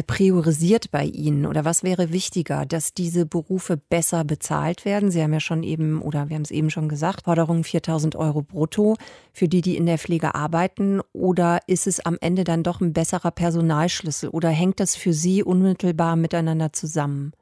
priorisiert 0.07 0.89
bei 0.91 1.03
Ihnen 1.03 1.45
oder 1.45 1.65
was 1.65 1.83
wäre 1.83 2.13
wichtiger, 2.13 2.65
dass 2.65 2.93
diese 2.93 3.25
Berufe 3.25 3.75
besser 3.75 4.23
bezahlt 4.23 4.85
werden? 4.85 5.11
Sie 5.11 5.21
haben 5.21 5.33
ja 5.33 5.41
schon 5.41 5.63
eben, 5.63 6.01
oder 6.01 6.29
wir 6.29 6.35
haben 6.35 6.43
es 6.43 6.51
eben 6.51 6.69
schon 6.69 6.87
gesagt, 6.87 7.25
Forderung 7.25 7.65
4000 7.65 8.15
Euro 8.15 8.41
brutto 8.41 8.95
für 9.33 9.49
die, 9.49 9.61
die 9.61 9.75
in 9.75 9.85
der 9.85 9.97
Pflege 9.97 10.33
arbeiten 10.33 11.01
oder 11.11 11.59
ist 11.67 11.87
es 11.87 11.99
am 11.99 12.17
Ende 12.21 12.45
dann 12.45 12.63
doch 12.63 12.79
ein 12.79 12.93
besserer 12.93 13.31
Personalschlüssel 13.31 14.29
oder 14.29 14.49
hängt 14.49 14.79
das 14.79 14.95
für 14.95 15.11
Sie 15.11 15.43
unmittelbar 15.43 16.15
miteinander 16.15 16.71
zusammen? 16.71 17.33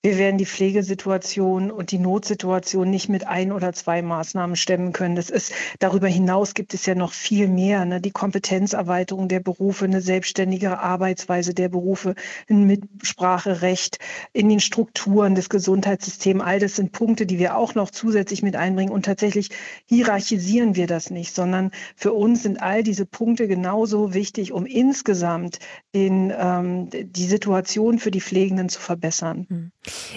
Wir 0.00 0.16
werden 0.16 0.38
die 0.38 0.46
Pflegesituation 0.46 1.72
und 1.72 1.90
die 1.90 1.98
Notsituation 1.98 2.88
nicht 2.88 3.08
mit 3.08 3.26
ein 3.26 3.50
oder 3.50 3.72
zwei 3.72 4.00
Maßnahmen 4.00 4.54
stemmen 4.54 4.92
können. 4.92 5.16
Das 5.16 5.28
ist, 5.28 5.52
darüber 5.80 6.06
hinaus 6.06 6.54
gibt 6.54 6.72
es 6.72 6.86
ja 6.86 6.94
noch 6.94 7.12
viel 7.12 7.48
mehr. 7.48 7.84
Ne? 7.84 8.00
Die 8.00 8.12
Kompetenzerweiterung 8.12 9.26
der 9.26 9.40
Berufe, 9.40 9.86
eine 9.86 10.00
selbstständigere 10.00 10.78
Arbeitsweise 10.78 11.52
der 11.52 11.68
Berufe, 11.68 12.14
ein 12.48 12.68
Mitspracherecht 12.68 13.98
in 14.32 14.48
den 14.48 14.60
Strukturen 14.60 15.34
des 15.34 15.48
Gesundheitssystems. 15.48 16.44
All 16.44 16.60
das 16.60 16.76
sind 16.76 16.92
Punkte, 16.92 17.26
die 17.26 17.40
wir 17.40 17.56
auch 17.56 17.74
noch 17.74 17.90
zusätzlich 17.90 18.44
mit 18.44 18.54
einbringen. 18.54 18.92
Und 18.92 19.04
tatsächlich 19.04 19.50
hierarchisieren 19.86 20.76
wir 20.76 20.86
das 20.86 21.10
nicht, 21.10 21.34
sondern 21.34 21.72
für 21.96 22.12
uns 22.12 22.44
sind 22.44 22.62
all 22.62 22.84
diese 22.84 23.04
Punkte 23.04 23.48
genauso 23.48 24.14
wichtig, 24.14 24.52
um 24.52 24.64
insgesamt 24.64 25.58
den, 25.92 26.32
ähm, 26.38 26.88
die 26.92 27.26
Situation 27.26 27.98
für 27.98 28.12
die 28.12 28.20
Pflegenden 28.20 28.68
zu 28.68 28.78
verbessern. 28.78 29.46
Hm. 29.48 29.72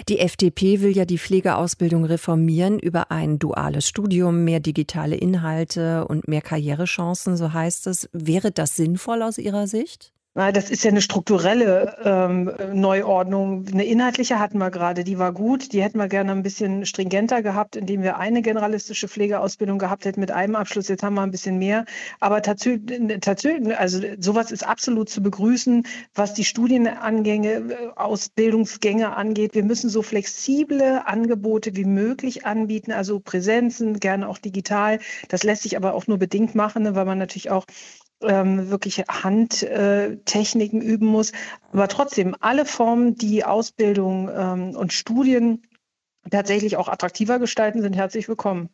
Die 0.10 0.20
FDP 0.20 0.82
will 0.82 0.96
ja 0.96 1.06
die 1.06 1.18
Pflegeausbildung 1.18 2.06
reformieren 2.06 2.80
über 2.80 3.12
ein 3.12 3.40
duales 3.40 3.88
Studium, 3.88 4.44
mehr 4.44 4.60
digitale 4.60 5.16
Inhalte 5.16 6.06
und 6.08 6.28
mehr 6.28 6.42
Karrierechancen, 6.42 7.38
so 7.38 7.54
heißt 7.54 7.88
es. 7.88 8.10
Wäre 8.14 8.52
das 8.52 8.76
sinnvoll 8.76 9.22
aus 9.22 9.38
Ihrer 9.38 9.68
Sicht? 9.68 10.14
Das 10.34 10.70
ist 10.70 10.86
ja 10.86 10.92
eine 10.92 11.02
strukturelle 11.02 11.98
ähm, 12.06 12.50
Neuordnung. 12.74 13.66
Eine 13.70 13.84
inhaltliche 13.84 14.40
hatten 14.40 14.60
wir 14.60 14.72
gerade, 14.72 15.04
die 15.04 15.20
war 15.20 15.34
gut. 15.34 15.74
Die 15.74 15.84
hätten 15.84 15.98
wir 15.98 16.08
gerne 16.08 16.32
ein 16.32 16.42
bisschen 16.42 16.86
stringenter 16.86 17.42
gehabt, 17.42 17.76
indem 17.76 18.02
wir 18.02 18.18
eine 18.18 18.42
generalistische 18.42 19.10
Pflegeausbildung 19.10 19.78
gehabt 19.78 20.06
hätten 20.06 20.22
mit 20.22 20.32
einem 20.32 20.56
Abschluss. 20.56 20.88
Jetzt 20.88 21.04
haben 21.04 21.16
wir 21.16 21.22
ein 21.24 21.32
bisschen 21.32 21.58
mehr. 21.58 21.84
Aber 22.22 22.42
tatsächlich, 22.42 23.78
also 23.78 24.00
sowas 24.20 24.52
ist 24.52 24.66
absolut 24.66 25.10
zu 25.10 25.22
begrüßen, 25.22 25.86
was 26.16 26.34
die 26.34 26.46
Studienangänge, 26.46 27.92
Ausbildungsgänge 27.98 29.14
angeht. 29.14 29.54
Wir 29.54 29.66
müssen 29.66 29.90
so 29.90 30.02
flexible 30.02 31.02
Angebote 31.04 31.76
wie 31.76 31.84
möglich 31.84 32.46
anbieten, 32.46 32.94
also 32.94 33.20
Präsenzen, 33.20 34.00
gerne 34.00 34.30
auch 34.30 34.38
digital. 34.38 35.00
Das 35.28 35.44
lässt 35.44 35.64
sich 35.64 35.76
aber 35.76 35.94
auch 35.94 36.08
nur 36.08 36.20
bedingt 36.20 36.56
machen, 36.56 36.84
ne, 36.84 36.96
weil 36.96 37.06
man 37.06 37.18
natürlich 37.18 37.50
auch 37.50 37.66
ähm, 38.24 38.70
wirklich 38.70 39.04
Handtechniken 39.08 40.82
üben 40.82 41.08
muss. 41.08 41.32
Aber 41.72 41.88
trotzdem, 41.88 42.36
alle 42.40 42.66
Formen, 42.66 43.16
die 43.16 43.44
Ausbildung 43.44 44.30
ähm, 44.34 44.76
und 44.76 44.94
Studien 44.94 45.64
tatsächlich 46.30 46.78
auch 46.78 46.88
attraktiver 46.88 47.40
gestalten, 47.40 47.82
sind 47.82 47.96
herzlich 47.96 48.28
willkommen. 48.28 48.70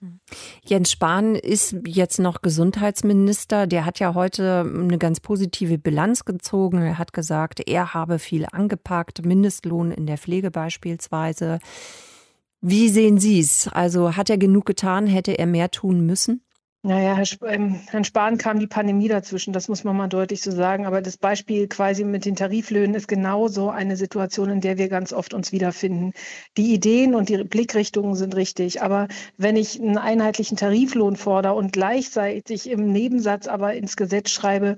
Jens 0.66 0.92
Spahn 0.92 1.36
ist 1.36 1.78
jetzt 1.86 2.20
noch 2.20 2.42
Gesundheitsminister. 2.42 3.68
Der 3.68 3.86
hat 3.86 4.00
ja 4.00 4.16
heute 4.16 4.66
eine 4.68 4.98
ganz 4.98 5.22
positive 5.22 5.78
Bilanz 5.78 6.26
gezogen. 6.26 6.82
Er 6.82 6.98
hat 6.98 7.14
gesagt, 7.14 7.62
er 7.68 7.94
habe 7.94 8.20
viel 8.20 8.46
angepackt, 8.52 9.26
Mindestlohn 9.26 9.92
in 9.92 10.08
der 10.08 10.18
Pflege 10.18 10.52
beispielsweise. 10.52 11.60
Wie 12.60 12.90
sehen 12.90 13.20
Sie 13.20 13.40
es? 13.40 13.70
Also 13.72 14.18
hat 14.18 14.30
er 14.30 14.38
genug 14.38 14.66
getan? 14.66 15.08
Hätte 15.08 15.38
er 15.38 15.46
mehr 15.46 15.72
tun 15.72 16.06
müssen? 16.06 16.42
Naja, 16.84 17.16
Herr 17.16 17.50
ähm, 17.50 17.82
Herrn 17.90 18.04
Spahn 18.04 18.38
kam 18.38 18.60
die 18.60 18.68
Pandemie 18.68 19.08
dazwischen, 19.08 19.52
das 19.52 19.68
muss 19.68 19.84
man 19.84 19.98
mal 19.98 20.08
deutlich 20.08 20.42
so 20.42 20.52
sagen. 20.52 20.86
Aber 20.86 21.02
das 21.02 21.18
Beispiel 21.18 21.68
quasi 21.68 22.04
mit 22.04 22.24
den 22.24 22.36
Tariflöhnen 22.36 22.96
ist 22.96 23.08
genauso 23.08 23.70
eine 23.70 23.98
Situation, 23.98 24.50
in 24.50 24.62
der 24.62 24.78
wir 24.78 24.88
ganz 24.88 25.12
oft 25.12 25.34
uns 25.34 25.52
wiederfinden. 25.52 26.14
Die 26.56 26.74
Ideen 26.74 27.16
und 27.16 27.30
die 27.30 27.44
Blickrichtungen 27.44 28.16
sind 28.16 28.36
richtig. 28.36 28.82
Aber 28.82 29.08
wenn 29.38 29.56
ich 29.58 29.82
einen 29.82 29.98
einheitlichen 29.98 30.56
Tariflohn 30.56 31.16
fordere 31.18 31.56
und 31.56 31.74
gleichzeitig 31.74 32.70
im 32.70 32.92
Nebensatz 32.92 33.48
aber 33.48 33.74
ins 33.74 33.98
Gesetz 33.98 34.30
schreibe, 34.30 34.78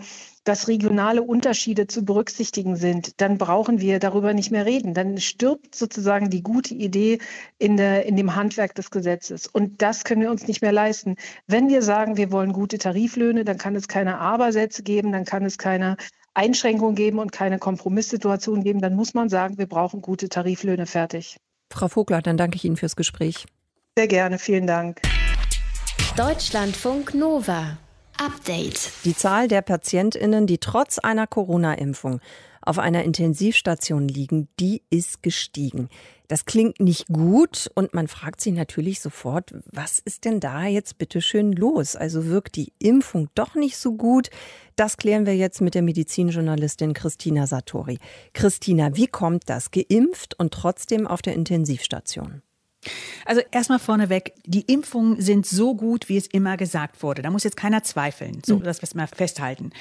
dass 0.49 0.67
regionale 0.67 1.21
Unterschiede 1.21 1.85
zu 1.85 2.03
berücksichtigen 2.03 2.75
sind, 2.75 3.21
dann 3.21 3.37
brauchen 3.37 3.79
wir 3.79 3.99
darüber 3.99 4.33
nicht 4.33 4.49
mehr 4.49 4.65
reden. 4.65 4.95
Dann 4.95 5.19
stirbt 5.19 5.75
sozusagen 5.75 6.31
die 6.31 6.41
gute 6.41 6.73
Idee 6.73 7.19
in, 7.59 7.77
der, 7.77 8.07
in 8.07 8.15
dem 8.15 8.35
Handwerk 8.35 8.73
des 8.73 8.89
Gesetzes. 8.89 9.45
Und 9.45 9.83
das 9.83 10.05
können 10.05 10.21
wir 10.21 10.31
uns 10.31 10.47
nicht 10.47 10.63
mehr 10.63 10.71
leisten. 10.71 11.17
Wenn 11.45 11.69
wir 11.69 11.83
sagen, 11.83 12.17
wir 12.17 12.31
wollen 12.31 12.51
gute 12.51 12.79
Tariflöhne, 12.79 13.45
dann 13.45 13.59
kann 13.59 13.75
es 13.75 13.87
keine 13.87 14.17
Abersätze 14.17 14.81
geben, 14.81 15.11
dann 15.11 15.23
kann 15.23 15.45
es 15.45 15.59
keine 15.59 15.97
Einschränkungen 16.33 16.95
geben 16.95 17.19
und 17.19 17.31
keine 17.31 17.59
Kompromisssituation 17.59 18.63
geben. 18.63 18.81
Dann 18.81 18.95
muss 18.95 19.13
man 19.13 19.29
sagen, 19.29 19.59
wir 19.59 19.67
brauchen 19.67 20.01
gute 20.01 20.29
Tariflöhne 20.29 20.87
fertig. 20.87 21.37
Frau 21.71 21.89
Vogler, 21.89 22.23
dann 22.23 22.37
danke 22.37 22.55
ich 22.55 22.65
Ihnen 22.65 22.75
fürs 22.75 22.95
Gespräch. 22.95 23.45
Sehr 23.95 24.07
gerne, 24.07 24.39
vielen 24.39 24.65
Dank. 24.65 24.99
Deutschlandfunk 26.17 27.13
Nova. 27.13 27.77
Update. 28.19 28.91
Die 29.05 29.15
Zahl 29.15 29.47
der 29.47 29.61
Patientinnen, 29.61 30.45
die 30.45 30.57
trotz 30.57 30.99
einer 30.99 31.25
Corona-Impfung 31.25 32.19
auf 32.61 32.77
einer 32.77 33.05
Intensivstation 33.05 34.09
liegen, 34.09 34.49
die 34.59 34.83
ist 34.89 35.23
gestiegen. 35.23 35.87
Das 36.27 36.43
klingt 36.43 36.81
nicht 36.81 37.07
gut 37.07 37.71
und 37.75 37.93
man 37.93 38.09
fragt 38.09 38.41
sich 38.41 38.53
natürlich 38.53 38.99
sofort, 38.99 39.55
was 39.71 39.99
ist 39.99 40.25
denn 40.25 40.41
da 40.41 40.65
jetzt 40.65 40.97
bitte 40.97 41.21
schön 41.21 41.53
los? 41.53 41.95
Also 41.95 42.25
wirkt 42.25 42.57
die 42.57 42.73
Impfung 42.77 43.29
doch 43.35 43.55
nicht 43.55 43.77
so 43.77 43.93
gut? 43.93 44.29
Das 44.75 44.97
klären 44.97 45.25
wir 45.25 45.37
jetzt 45.37 45.61
mit 45.61 45.73
der 45.73 45.81
Medizinjournalistin 45.81 46.93
Christina 46.93 47.47
Satori. 47.47 47.99
Christina, 48.33 48.97
wie 48.97 49.07
kommt 49.07 49.49
das? 49.49 49.71
Geimpft 49.71 50.37
und 50.37 50.53
trotzdem 50.53 51.07
auf 51.07 51.21
der 51.21 51.35
Intensivstation? 51.35 52.41
Also 53.25 53.41
erstmal 53.51 53.79
vorneweg, 53.79 54.33
die 54.45 54.61
Impfungen 54.61 55.21
sind 55.21 55.45
so 55.45 55.75
gut, 55.75 56.09
wie 56.09 56.17
es 56.17 56.27
immer 56.27 56.57
gesagt 56.57 57.03
wurde. 57.03 57.21
Da 57.21 57.31
muss 57.31 57.43
jetzt 57.43 57.57
keiner 57.57 57.83
zweifeln. 57.83 58.41
So, 58.45 58.57
mhm. 58.57 58.63
das 58.63 58.81
wir 58.81 58.89
mal 58.95 59.07
festhalten. 59.07 59.71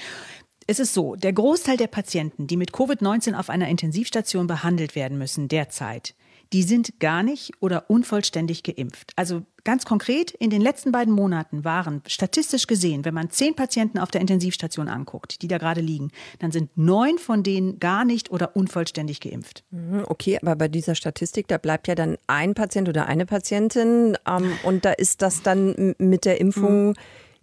Es 0.67 0.79
ist 0.79 0.93
so, 0.93 1.17
der 1.17 1.33
Großteil 1.33 1.79
der 1.79 1.87
Patienten, 1.87 2.47
die 2.47 2.59
mit 2.59 2.73
Covid-19 2.73 3.35
auf 3.35 3.49
einer 3.49 3.69
Intensivstation 3.69 4.47
behandelt 4.47 4.95
werden 4.95 5.17
müssen 5.17 5.49
derzeit, 5.49 6.15
die 6.53 6.63
sind 6.63 6.99
gar 7.01 7.23
nicht 7.23 7.53
oder 7.61 7.91
unvollständig 7.91 8.63
geimpft. 8.63 9.13
Also 9.17 9.43
ganz 9.65 9.85
konkret, 9.85 10.31
in 10.31 10.51
den 10.51 10.63
letzten 10.63 10.93
beiden 10.93 11.13
Monaten 11.13 11.65
waren 11.65 12.03
statistisch 12.07 12.67
gesehen, 12.67 13.05
wenn 13.05 13.15
man 13.15 13.31
zehn 13.31 13.55
Patienten 13.55 13.99
auf 13.99 14.11
der 14.11 14.21
Intensivstation 14.21 14.89
anguckt, 14.89 15.43
die 15.43 15.49
da 15.49 15.59
gerade 15.59 15.81
liegen, 15.81 16.11
dann 16.39 16.51
sind 16.51 16.71
neun 16.77 17.19
von 17.19 17.43
denen 17.43 17.79
gar 17.79 18.05
nicht 18.05 18.31
oder 18.31 18.57
unvollständig 18.57 19.21
geimpft. 19.21 19.65
Mhm, 19.71 20.05
okay, 20.07 20.39
aber 20.41 20.57
bei 20.57 20.69
dieser 20.69 20.95
Statistik, 20.95 21.49
da 21.49 21.59
bleibt 21.59 21.89
ja 21.89 21.95
dann 21.95 22.17
ein 22.27 22.55
Patient 22.55 22.89
oder 22.89 23.07
eine 23.07 23.27
Patientin 23.27 24.17
ähm, 24.27 24.53
und 24.63 24.85
da 24.85 24.93
ist 24.93 25.23
das 25.23 25.43
dann 25.43 25.95
mit 25.99 26.25
der 26.25 26.41
Impfung. 26.41 26.89
Mhm 26.89 26.95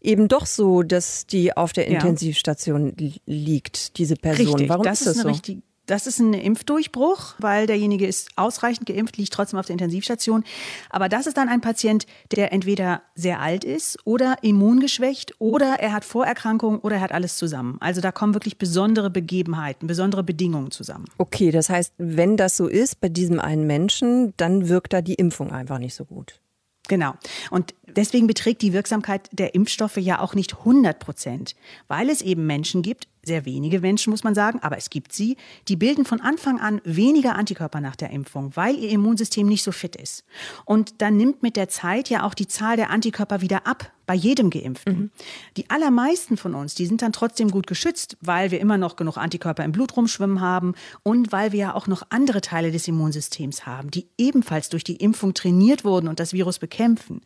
eben 0.05 0.27
doch 0.27 0.45
so, 0.45 0.83
dass 0.83 1.25
die 1.25 1.57
auf 1.57 1.73
der 1.73 1.87
Intensivstation 1.87 2.93
ja. 2.99 3.09
liegt, 3.25 3.97
diese 3.97 4.15
Person. 4.15 4.45
Richtig, 4.45 4.69
Warum 4.69 4.83
das 4.83 5.01
ist 5.01 5.07
das 5.07 5.17
so? 5.17 5.27
Richtig, 5.27 5.63
das 5.85 6.07
ist 6.07 6.19
ein 6.19 6.33
Impfdurchbruch, 6.33 7.35
weil 7.39 7.67
derjenige 7.67 8.07
ist 8.07 8.29
ausreichend 8.35 8.87
geimpft, 8.87 9.17
liegt 9.17 9.33
trotzdem 9.33 9.59
auf 9.59 9.65
der 9.65 9.73
Intensivstation. 9.73 10.43
Aber 10.89 11.09
das 11.09 11.27
ist 11.27 11.37
dann 11.37 11.49
ein 11.49 11.61
Patient, 11.61 12.05
der 12.31 12.53
entweder 12.53 13.01
sehr 13.15 13.39
alt 13.39 13.63
ist 13.63 13.97
oder 14.05 14.37
immungeschwächt 14.41 15.35
oder 15.39 15.79
er 15.79 15.93
hat 15.93 16.05
Vorerkrankungen 16.05 16.79
oder 16.79 16.95
er 16.97 17.01
hat 17.01 17.11
alles 17.11 17.37
zusammen. 17.37 17.77
Also 17.79 18.01
da 18.01 18.11
kommen 18.11 18.33
wirklich 18.33 18.57
besondere 18.57 19.09
Begebenheiten, 19.09 19.87
besondere 19.87 20.23
Bedingungen 20.23 20.71
zusammen. 20.71 21.05
Okay, 21.17 21.51
das 21.51 21.69
heißt, 21.69 21.93
wenn 21.97 22.37
das 22.37 22.57
so 22.57 22.67
ist 22.67 23.01
bei 23.01 23.09
diesem 23.09 23.39
einen 23.39 23.67
Menschen, 23.67 24.33
dann 24.37 24.69
wirkt 24.69 24.93
da 24.93 25.01
die 25.01 25.15
Impfung 25.15 25.51
einfach 25.51 25.79
nicht 25.79 25.95
so 25.95 26.05
gut. 26.05 26.39
Genau. 26.87 27.15
Und 27.49 27.73
deswegen 27.87 28.27
beträgt 28.27 28.61
die 28.61 28.73
Wirksamkeit 28.73 29.29
der 29.31 29.55
Impfstoffe 29.55 29.97
ja 29.97 30.19
auch 30.19 30.35
nicht 30.35 30.59
100 30.59 30.99
Prozent, 30.99 31.55
weil 31.87 32.09
es 32.09 32.21
eben 32.21 32.45
Menschen 32.45 32.81
gibt, 32.81 33.07
sehr 33.23 33.45
wenige 33.45 33.79
Menschen 33.79 34.11
muss 34.11 34.23
man 34.23 34.35
sagen, 34.35 34.59
aber 34.61 34.77
es 34.77 34.89
gibt 34.89 35.11
sie, 35.11 35.35
die 35.67 35.75
bilden 35.75 36.05
von 36.05 36.21
Anfang 36.21 36.59
an 36.59 36.79
weniger 36.83 37.35
Antikörper 37.35 37.81
nach 37.81 37.95
der 37.95 38.11
Impfung, 38.11 38.55
weil 38.55 38.75
ihr 38.75 38.89
Immunsystem 38.89 39.47
nicht 39.47 39.63
so 39.63 39.71
fit 39.71 39.95
ist. 39.95 40.23
Und 40.63 41.01
dann 41.01 41.17
nimmt 41.17 41.41
mit 41.41 41.55
der 41.55 41.67
Zeit 41.67 42.09
ja 42.09 42.23
auch 42.23 42.35
die 42.35 42.47
Zahl 42.47 42.77
der 42.77 42.91
Antikörper 42.91 43.41
wieder 43.41 43.65
ab 43.65 43.91
bei 44.05 44.13
jedem 44.13 44.49
Geimpften. 44.49 44.93
Mhm. 44.93 45.11
Die 45.57 45.69
allermeisten 45.69 46.37
von 46.37 46.55
uns, 46.55 46.75
die 46.75 46.85
sind 46.85 47.01
dann 47.01 47.11
trotzdem 47.11 47.49
gut 47.49 47.67
geschützt, 47.67 48.17
weil 48.21 48.51
wir 48.51 48.59
immer 48.59 48.77
noch 48.77 48.95
genug 48.95 49.17
Antikörper 49.17 49.63
im 49.63 49.71
Blut 49.71 49.95
rumschwimmen 49.97 50.41
haben 50.41 50.75
und 51.03 51.31
weil 51.31 51.51
wir 51.51 51.59
ja 51.59 51.75
auch 51.75 51.87
noch 51.87 52.03
andere 52.09 52.41
Teile 52.41 52.71
des 52.71 52.87
Immunsystems 52.87 53.65
haben, 53.65 53.91
die 53.91 54.07
ebenfalls 54.17 54.69
durch 54.69 54.83
die 54.83 54.97
Impfung 54.97 55.33
trainiert 55.33 55.83
wurden 55.83 56.07
und 56.07 56.19
das 56.19 56.33
Virus 56.33 56.59
bekämpfen. 56.59 57.21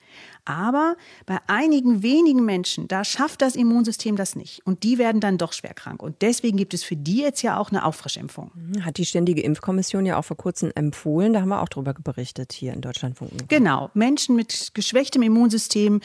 Aber 0.49 0.95
bei 1.27 1.37
einigen 1.45 2.01
wenigen 2.01 2.43
Menschen, 2.43 2.87
da 2.87 3.03
schafft 3.03 3.43
das 3.43 3.55
Immunsystem 3.55 4.15
das 4.15 4.35
nicht. 4.35 4.65
Und 4.65 4.81
die 4.81 4.97
werden 4.97 5.21
dann 5.21 5.37
doch 5.37 5.53
schwer 5.53 5.75
krank. 5.75 6.01
Und 6.01 6.23
deswegen 6.23 6.57
gibt 6.57 6.73
es 6.73 6.83
für 6.83 6.95
die 6.95 7.17
jetzt 7.17 7.43
ja 7.43 7.59
auch 7.59 7.69
eine 7.69 7.85
Auffrischimpfung. 7.85 8.49
Mhm, 8.55 8.83
hat 8.83 8.97
die 8.97 9.05
Ständige 9.05 9.43
Impfkommission 9.43 10.07
ja 10.07 10.17
auch 10.17 10.25
vor 10.25 10.37
kurzem 10.37 10.71
empfohlen. 10.73 11.33
Da 11.33 11.41
haben 11.41 11.49
wir 11.49 11.61
auch 11.61 11.69
drüber 11.69 11.93
berichtet 11.93 12.51
hier 12.51 12.73
in 12.73 12.81
Deutschland. 12.81 13.15
Genau. 13.47 13.91
Menschen 13.93 14.35
mit 14.35 14.71
geschwächtem 14.73 15.21
Immunsystem 15.21 16.01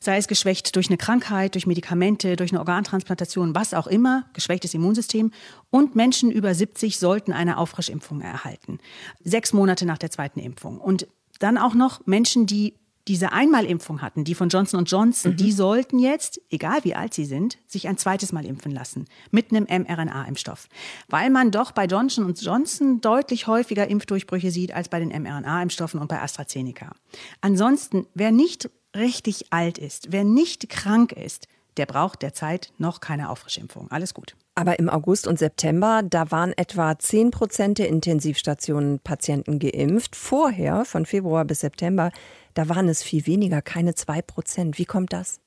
sei 0.00 0.16
es 0.16 0.26
geschwächt 0.26 0.74
durch 0.74 0.88
eine 0.88 0.96
Krankheit, 0.96 1.54
durch 1.54 1.66
Medikamente, 1.66 2.34
durch 2.36 2.50
eine 2.50 2.60
Organtransplantation, 2.60 3.54
was 3.54 3.72
auch 3.72 3.86
immer, 3.86 4.24
geschwächtes 4.32 4.74
Immunsystem. 4.74 5.32
Und 5.70 5.94
Menschen 5.94 6.32
über 6.32 6.54
70 6.54 6.98
sollten 6.98 7.32
eine 7.32 7.58
Auffrischimpfung 7.58 8.20
erhalten. 8.20 8.78
Sechs 9.22 9.52
Monate 9.52 9.84
nach 9.86 9.98
der 9.98 10.10
zweiten 10.10 10.40
Impfung. 10.40 10.78
Und 10.78 11.06
dann 11.38 11.58
auch 11.58 11.74
noch 11.74 12.04
Menschen, 12.06 12.46
die 12.46 12.74
diese 13.08 13.32
Einmalimpfung 13.32 14.00
hatten, 14.00 14.24
die 14.24 14.34
von 14.34 14.48
Johnson 14.48 14.84
Johnson, 14.84 15.32
mhm. 15.32 15.36
die 15.36 15.52
sollten 15.52 15.98
jetzt, 15.98 16.40
egal 16.50 16.84
wie 16.84 16.94
alt 16.94 17.14
sie 17.14 17.24
sind, 17.24 17.58
sich 17.66 17.88
ein 17.88 17.98
zweites 17.98 18.32
Mal 18.32 18.46
impfen 18.46 18.72
lassen 18.72 19.06
mit 19.30 19.50
einem 19.50 19.64
mRNA-Impfstoff, 19.64 20.68
weil 21.08 21.30
man 21.30 21.50
doch 21.50 21.72
bei 21.72 21.86
Johnson 21.86 22.32
Johnson 22.34 23.00
deutlich 23.00 23.46
häufiger 23.46 23.88
Impfdurchbrüche 23.88 24.50
sieht 24.50 24.72
als 24.72 24.88
bei 24.88 25.00
den 25.00 25.08
mRNA-Impfstoffen 25.08 26.00
und 26.00 26.08
bei 26.08 26.20
AstraZeneca. 26.20 26.92
Ansonsten, 27.40 28.06
wer 28.14 28.30
nicht 28.30 28.70
richtig 28.94 29.52
alt 29.52 29.78
ist, 29.78 30.12
wer 30.12 30.24
nicht 30.24 30.68
krank 30.68 31.12
ist, 31.12 31.48
der 31.76 31.86
braucht 31.86 32.22
derzeit 32.22 32.72
noch 32.78 33.00
keine 33.00 33.30
Auffrischimpfung. 33.30 33.90
Alles 33.90 34.14
gut. 34.14 34.36
Aber 34.54 34.78
im 34.78 34.90
August 34.90 35.26
und 35.26 35.38
September, 35.38 36.02
da 36.04 36.30
waren 36.30 36.52
etwa 36.56 36.98
10 36.98 37.30
Prozent 37.30 37.78
der 37.78 37.88
Intensivstationen 37.88 38.98
Patienten 38.98 39.58
geimpft. 39.58 40.14
Vorher, 40.14 40.84
von 40.84 41.06
Februar 41.06 41.46
bis 41.46 41.60
September, 41.60 42.10
da 42.54 42.68
waren 42.68 42.88
es 42.88 43.02
viel 43.02 43.26
weniger, 43.26 43.62
keine 43.62 43.94
2 43.94 44.22
Prozent. 44.22 44.78
Wie 44.78 44.84
kommt 44.84 45.12
das? 45.12 45.40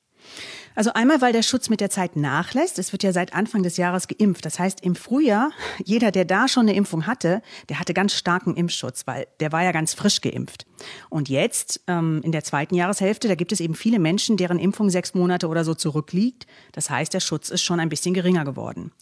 Also 0.74 0.92
einmal, 0.92 1.22
weil 1.22 1.32
der 1.32 1.42
Schutz 1.42 1.70
mit 1.70 1.80
der 1.80 1.88
Zeit 1.88 2.16
nachlässt. 2.16 2.78
Es 2.78 2.92
wird 2.92 3.02
ja 3.02 3.12
seit 3.12 3.32
Anfang 3.32 3.62
des 3.62 3.78
Jahres 3.78 4.08
geimpft. 4.08 4.44
Das 4.44 4.58
heißt, 4.58 4.82
im 4.82 4.94
Frühjahr, 4.94 5.50
jeder, 5.82 6.10
der 6.10 6.26
da 6.26 6.48
schon 6.48 6.62
eine 6.62 6.74
Impfung 6.74 7.06
hatte, 7.06 7.40
der 7.70 7.80
hatte 7.80 7.94
ganz 7.94 8.12
starken 8.12 8.54
Impfschutz, 8.54 9.06
weil 9.06 9.26
der 9.40 9.52
war 9.52 9.62
ja 9.62 9.72
ganz 9.72 9.94
frisch 9.94 10.20
geimpft. 10.20 10.66
Und 11.08 11.30
jetzt, 11.30 11.80
ähm, 11.86 12.20
in 12.22 12.32
der 12.32 12.44
zweiten 12.44 12.74
Jahreshälfte, 12.74 13.28
da 13.28 13.34
gibt 13.34 13.52
es 13.52 13.60
eben 13.60 13.74
viele 13.74 13.98
Menschen, 13.98 14.36
deren 14.36 14.58
Impfung 14.58 14.90
sechs 14.90 15.14
Monate 15.14 15.48
oder 15.48 15.64
so 15.64 15.74
zurückliegt. 15.74 16.46
Das 16.72 16.90
heißt, 16.90 17.14
der 17.14 17.20
Schutz 17.20 17.48
ist 17.48 17.62
schon 17.62 17.80
ein 17.80 17.88
bisschen 17.88 18.12
geringer 18.12 18.44
geworden. 18.44 18.92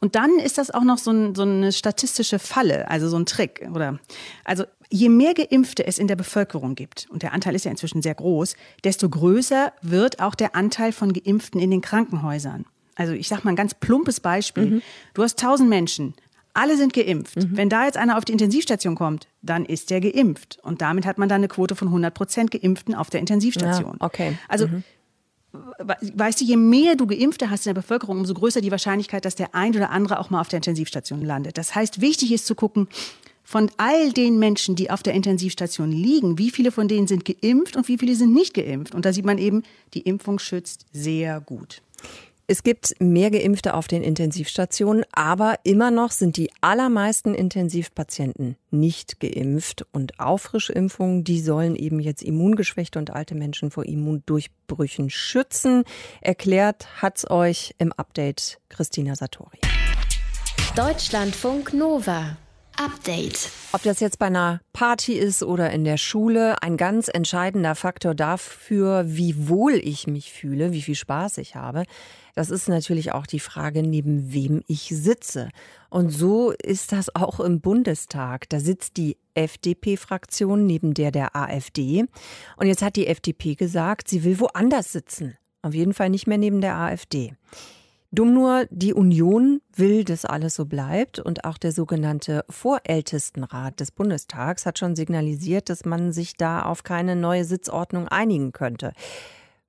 Und 0.00 0.14
dann 0.14 0.38
ist 0.38 0.58
das 0.58 0.70
auch 0.70 0.84
noch 0.84 0.98
so, 0.98 1.12
ein, 1.12 1.34
so 1.34 1.42
eine 1.42 1.72
statistische 1.72 2.38
Falle, 2.38 2.90
also 2.90 3.08
so 3.08 3.16
ein 3.16 3.24
Trick. 3.24 3.66
Oder, 3.72 3.98
also 4.44 4.64
je 4.92 5.08
mehr 5.08 5.34
Geimpfte 5.34 5.86
es 5.86 5.98
in 5.98 6.06
der 6.06 6.16
Bevölkerung 6.16 6.74
gibt, 6.74 7.08
und 7.10 7.22
der 7.22 7.32
Anteil 7.32 7.54
ist 7.54 7.64
ja 7.64 7.70
inzwischen 7.70 8.02
sehr 8.02 8.14
groß, 8.14 8.54
desto 8.84 9.08
größer 9.08 9.72
wird 9.82 10.20
auch 10.20 10.34
der 10.34 10.54
Anteil 10.54 10.92
von 10.92 11.12
Geimpften 11.12 11.60
in 11.60 11.70
den 11.70 11.80
Krankenhäusern. 11.80 12.66
Also 12.94 13.14
ich 13.14 13.26
sage 13.26 13.42
mal 13.44 13.50
ein 13.50 13.56
ganz 13.56 13.74
plumpes 13.74 14.20
Beispiel. 14.20 14.66
Mhm. 14.66 14.82
Du 15.14 15.22
hast 15.22 15.38
tausend 15.38 15.70
Menschen, 15.70 16.14
alle 16.52 16.76
sind 16.76 16.92
geimpft. 16.92 17.36
Mhm. 17.36 17.56
Wenn 17.56 17.68
da 17.70 17.86
jetzt 17.86 17.96
einer 17.96 18.18
auf 18.18 18.26
die 18.26 18.32
Intensivstation 18.32 18.94
kommt, 18.94 19.28
dann 19.40 19.64
ist 19.64 19.88
der 19.88 20.00
geimpft. 20.00 20.58
Und 20.62 20.82
damit 20.82 21.06
hat 21.06 21.16
man 21.16 21.28
dann 21.28 21.40
eine 21.40 21.48
Quote 21.48 21.74
von 21.74 21.88
100 21.88 22.12
Prozent 22.12 22.50
Geimpften 22.50 22.94
auf 22.94 23.08
der 23.08 23.20
Intensivstation. 23.20 23.96
Ja, 23.98 24.06
okay. 24.06 24.38
Also 24.48 24.68
mhm. 24.68 24.84
Weißt 26.14 26.40
du, 26.40 26.46
je 26.46 26.56
mehr 26.56 26.96
du 26.96 27.06
Geimpfte 27.06 27.50
hast 27.50 27.66
in 27.66 27.74
der 27.74 27.80
Bevölkerung, 27.82 28.20
umso 28.20 28.32
größer 28.32 28.62
die 28.62 28.70
Wahrscheinlichkeit, 28.70 29.26
dass 29.26 29.34
der 29.34 29.54
ein 29.54 29.76
oder 29.76 29.90
andere 29.90 30.18
auch 30.18 30.30
mal 30.30 30.40
auf 30.40 30.48
der 30.48 30.56
Intensivstation 30.56 31.20
landet. 31.20 31.58
Das 31.58 31.74
heißt, 31.74 32.00
wichtig 32.00 32.32
ist 32.32 32.46
zu 32.46 32.54
gucken, 32.54 32.88
von 33.52 33.70
all 33.76 34.14
den 34.14 34.38
Menschen, 34.38 34.76
die 34.76 34.90
auf 34.90 35.02
der 35.02 35.12
Intensivstation 35.12 35.92
liegen, 35.92 36.38
wie 36.38 36.50
viele 36.50 36.72
von 36.72 36.88
denen 36.88 37.06
sind 37.06 37.26
geimpft 37.26 37.76
und 37.76 37.86
wie 37.86 37.98
viele 37.98 38.14
sind 38.14 38.32
nicht 38.32 38.54
geimpft. 38.54 38.94
Und 38.94 39.04
da 39.04 39.12
sieht 39.12 39.26
man 39.26 39.36
eben, 39.36 39.62
die 39.92 40.00
Impfung 40.00 40.38
schützt 40.38 40.86
sehr 40.90 41.38
gut. 41.42 41.82
Es 42.46 42.62
gibt 42.62 42.94
mehr 42.98 43.30
Geimpfte 43.30 43.74
auf 43.74 43.88
den 43.88 44.02
Intensivstationen, 44.02 45.04
aber 45.12 45.56
immer 45.64 45.90
noch 45.90 46.12
sind 46.12 46.38
die 46.38 46.50
allermeisten 46.62 47.34
Intensivpatienten 47.34 48.56
nicht 48.70 49.20
geimpft. 49.20 49.84
Und 49.92 50.18
Auffrischimpfungen, 50.18 51.22
die 51.22 51.42
sollen 51.42 51.76
eben 51.76 52.00
jetzt 52.00 52.22
immungeschwächte 52.22 52.98
und 52.98 53.10
alte 53.10 53.34
Menschen 53.34 53.70
vor 53.70 53.84
Immundurchbrüchen 53.84 55.10
schützen. 55.10 55.84
Erklärt 56.22 57.02
hat's 57.02 57.30
euch 57.30 57.74
im 57.76 57.92
Update 57.92 58.60
Christina 58.70 59.14
Satori. 59.14 59.58
Deutschlandfunk 60.74 61.74
Nova. 61.74 62.38
Update. 62.76 63.50
Ob 63.72 63.82
das 63.82 64.00
jetzt 64.00 64.18
bei 64.18 64.26
einer 64.26 64.60
Party 64.72 65.14
ist 65.14 65.42
oder 65.42 65.70
in 65.70 65.84
der 65.84 65.96
Schule, 65.96 66.62
ein 66.62 66.76
ganz 66.76 67.08
entscheidender 67.08 67.74
Faktor 67.74 68.14
dafür, 68.14 69.04
wie 69.06 69.48
wohl 69.48 69.74
ich 69.74 70.06
mich 70.06 70.32
fühle, 70.32 70.72
wie 70.72 70.82
viel 70.82 70.94
Spaß 70.94 71.38
ich 71.38 71.54
habe, 71.54 71.84
das 72.34 72.50
ist 72.50 72.68
natürlich 72.68 73.12
auch 73.12 73.26
die 73.26 73.40
Frage, 73.40 73.82
neben 73.82 74.32
wem 74.32 74.62
ich 74.66 74.88
sitze. 74.88 75.50
Und 75.90 76.10
so 76.10 76.50
ist 76.50 76.92
das 76.92 77.14
auch 77.14 77.40
im 77.40 77.60
Bundestag. 77.60 78.48
Da 78.48 78.58
sitzt 78.58 78.96
die 78.96 79.18
FDP-Fraktion 79.34 80.66
neben 80.66 80.94
der 80.94 81.10
der 81.10 81.36
AfD. 81.36 82.06
Und 82.56 82.66
jetzt 82.66 82.82
hat 82.82 82.96
die 82.96 83.06
FDP 83.06 83.54
gesagt, 83.54 84.08
sie 84.08 84.24
will 84.24 84.40
woanders 84.40 84.92
sitzen. 84.92 85.36
Auf 85.60 85.74
jeden 85.74 85.94
Fall 85.94 86.10
nicht 86.10 86.26
mehr 86.26 86.38
neben 86.38 86.60
der 86.60 86.76
AfD. 86.76 87.34
Dumm 88.14 88.34
nur, 88.34 88.66
die 88.70 88.92
Union 88.92 89.62
will, 89.74 90.04
dass 90.04 90.26
alles 90.26 90.56
so 90.56 90.66
bleibt 90.66 91.18
und 91.18 91.46
auch 91.46 91.56
der 91.56 91.72
sogenannte 91.72 92.44
Vorältestenrat 92.50 93.80
des 93.80 93.90
Bundestags 93.90 94.66
hat 94.66 94.78
schon 94.78 94.94
signalisiert, 94.94 95.70
dass 95.70 95.86
man 95.86 96.12
sich 96.12 96.36
da 96.36 96.60
auf 96.60 96.82
keine 96.82 97.16
neue 97.16 97.46
Sitzordnung 97.46 98.08
einigen 98.08 98.52
könnte. 98.52 98.92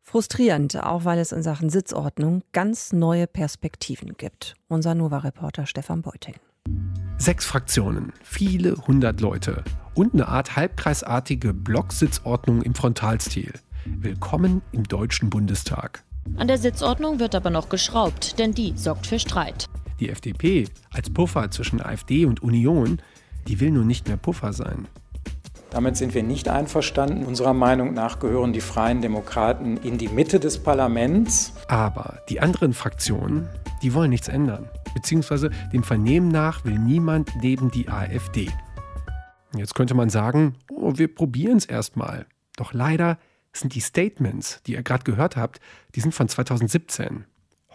Frustrierend, 0.01 0.83
auch 0.83 1.05
weil 1.05 1.19
es 1.19 1.31
in 1.31 1.41
Sachen 1.41 1.69
Sitzordnung 1.69 2.43
ganz 2.51 2.91
neue 2.91 3.27
Perspektiven 3.27 4.17
gibt. 4.17 4.55
Unser 4.67 4.93
Nova-Reporter 4.93 5.65
Stefan 5.65 6.01
Beuting. 6.01 6.35
Sechs 7.17 7.45
Fraktionen, 7.45 8.11
viele 8.23 8.75
hundert 8.87 9.21
Leute 9.21 9.63
und 9.93 10.15
eine 10.15 10.27
Art 10.27 10.57
halbkreisartige 10.57 11.53
Blocksitzordnung 11.53 12.61
im 12.61 12.75
Frontalstil. 12.75 13.53
Willkommen 13.85 14.61
im 14.73 14.83
Deutschen 14.83 15.29
Bundestag. 15.29 16.03
An 16.37 16.47
der 16.47 16.57
Sitzordnung 16.57 17.19
wird 17.19 17.35
aber 17.35 17.49
noch 17.49 17.69
geschraubt, 17.69 18.39
denn 18.39 18.53
die 18.53 18.73
sorgt 18.75 19.07
für 19.07 19.19
Streit. 19.19 19.67
Die 19.99 20.09
FDP 20.09 20.67
als 20.91 21.09
Puffer 21.09 21.51
zwischen 21.51 21.81
AfD 21.81 22.25
und 22.25 22.41
Union, 22.41 22.99
die 23.47 23.59
will 23.59 23.71
nun 23.71 23.87
nicht 23.87 24.07
mehr 24.07 24.17
Puffer 24.17 24.53
sein. 24.53 24.87
Damit 25.73 25.97
sind 25.97 26.13
wir 26.13 26.21
nicht 26.21 26.49
einverstanden. 26.49 27.25
Unserer 27.25 27.53
Meinung 27.53 27.95
nach 27.95 28.19
gehören 28.19 28.53
die 28.53 28.61
Freien 28.61 29.01
Demokraten 29.01 29.77
in 29.77 29.97
die 29.97 30.07
Mitte 30.07 30.39
des 30.39 30.59
Parlaments. 30.59 31.53
Aber 31.67 32.19
die 32.29 32.39
anderen 32.41 32.73
Fraktionen, 32.73 33.49
die 33.81 33.93
wollen 33.95 34.11
nichts 34.11 34.27
ändern. 34.27 34.69
Beziehungsweise 34.93 35.49
dem 35.71 35.81
Vernehmen 35.81 36.27
nach 36.27 36.63
will 36.63 36.77
niemand 36.77 37.31
neben 37.41 37.71
die 37.71 37.89
AfD. 37.89 38.51
Jetzt 39.55 39.73
könnte 39.73 39.95
man 39.95 40.09
sagen, 40.09 40.55
oh, 40.69 40.93
wir 40.95 41.13
probieren 41.13 41.57
es 41.57 41.65
erstmal. 41.65 42.27
Doch 42.55 42.73
leider 42.73 43.17
sind 43.53 43.75
die 43.75 43.79
Statements, 43.79 44.61
die 44.63 44.73
ihr 44.73 44.83
gerade 44.83 45.03
gehört 45.03 45.37
habt, 45.37 45.59
die 45.95 46.01
sind 46.01 46.13
von 46.13 46.27
2017. 46.27 47.25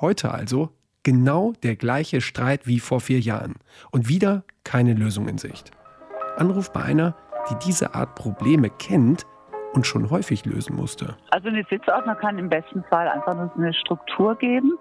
Heute 0.01 0.33
also 0.33 0.71
genau 1.03 1.53
der 1.63 1.77
gleiche 1.77 2.21
Streit 2.21 2.67
wie 2.67 2.81
vor 2.81 3.01
vier 3.01 3.21
Jahren. 3.21 3.55
Und 3.91 4.09
wieder 4.09 4.45
keine 4.65 4.95
Lösung 4.95 5.29
in 5.29 5.39
Sicht. 5.39 5.71
Anruf 6.37 6.73
bei 6.73 6.83
einer, 6.83 7.17
die 7.51 7.55
diese 7.67 7.95
Art 7.95 8.15
Probleme 8.15 8.71
kennt 8.71 9.25
und 9.73 9.87
schon 9.87 10.11
häufig 10.11 10.45
lösen 10.45 10.77
musste. 10.77 11.17
Also 11.31 11.49
eine 11.49 11.65
Sitzordnung 11.69 12.17
kann 12.17 12.39
im 12.39 12.49
besten 12.49 12.85
Fall 12.85 13.09
einfach 13.09 13.35
nur 13.35 13.53
eine 13.57 13.75
Struktur 13.75 14.37
geben, 14.37 14.73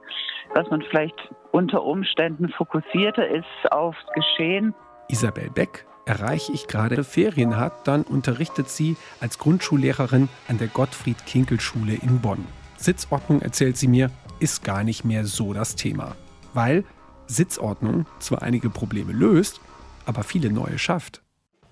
dass 0.53 0.69
man 0.69 0.81
vielleicht 0.81 1.15
unter 1.51 1.83
Umständen 1.83 2.49
fokussierter 2.49 3.27
ist 3.27 3.71
aufs 3.71 4.05
Geschehen. 4.13 4.73
Isabel 5.09 5.49
Beck 5.49 5.85
erreiche 6.07 6.51
ich 6.53 6.67
gerade 6.67 7.03
Ferien 7.03 7.57
hat, 7.57 7.87
dann 7.87 8.03
unterrichtet 8.03 8.69
sie 8.69 8.95
als 9.19 9.37
Grundschullehrerin 9.37 10.29
an 10.47 10.57
der 10.57 10.67
Gottfried-Kinkel-Schule 10.67 11.95
in 11.95 12.21
Bonn. 12.21 12.45
Sitzordnung, 12.77 13.41
erzählt 13.41 13.77
sie 13.77 13.87
mir, 13.87 14.09
ist 14.39 14.63
gar 14.63 14.83
nicht 14.83 15.03
mehr 15.03 15.25
so 15.25 15.53
das 15.53 15.75
Thema. 15.75 16.15
Weil 16.53 16.83
Sitzordnung 17.27 18.05
zwar 18.19 18.41
einige 18.41 18.69
Probleme 18.69 19.11
löst, 19.11 19.59
aber 20.05 20.23
viele 20.23 20.51
neue 20.51 20.79
schafft. 20.79 21.21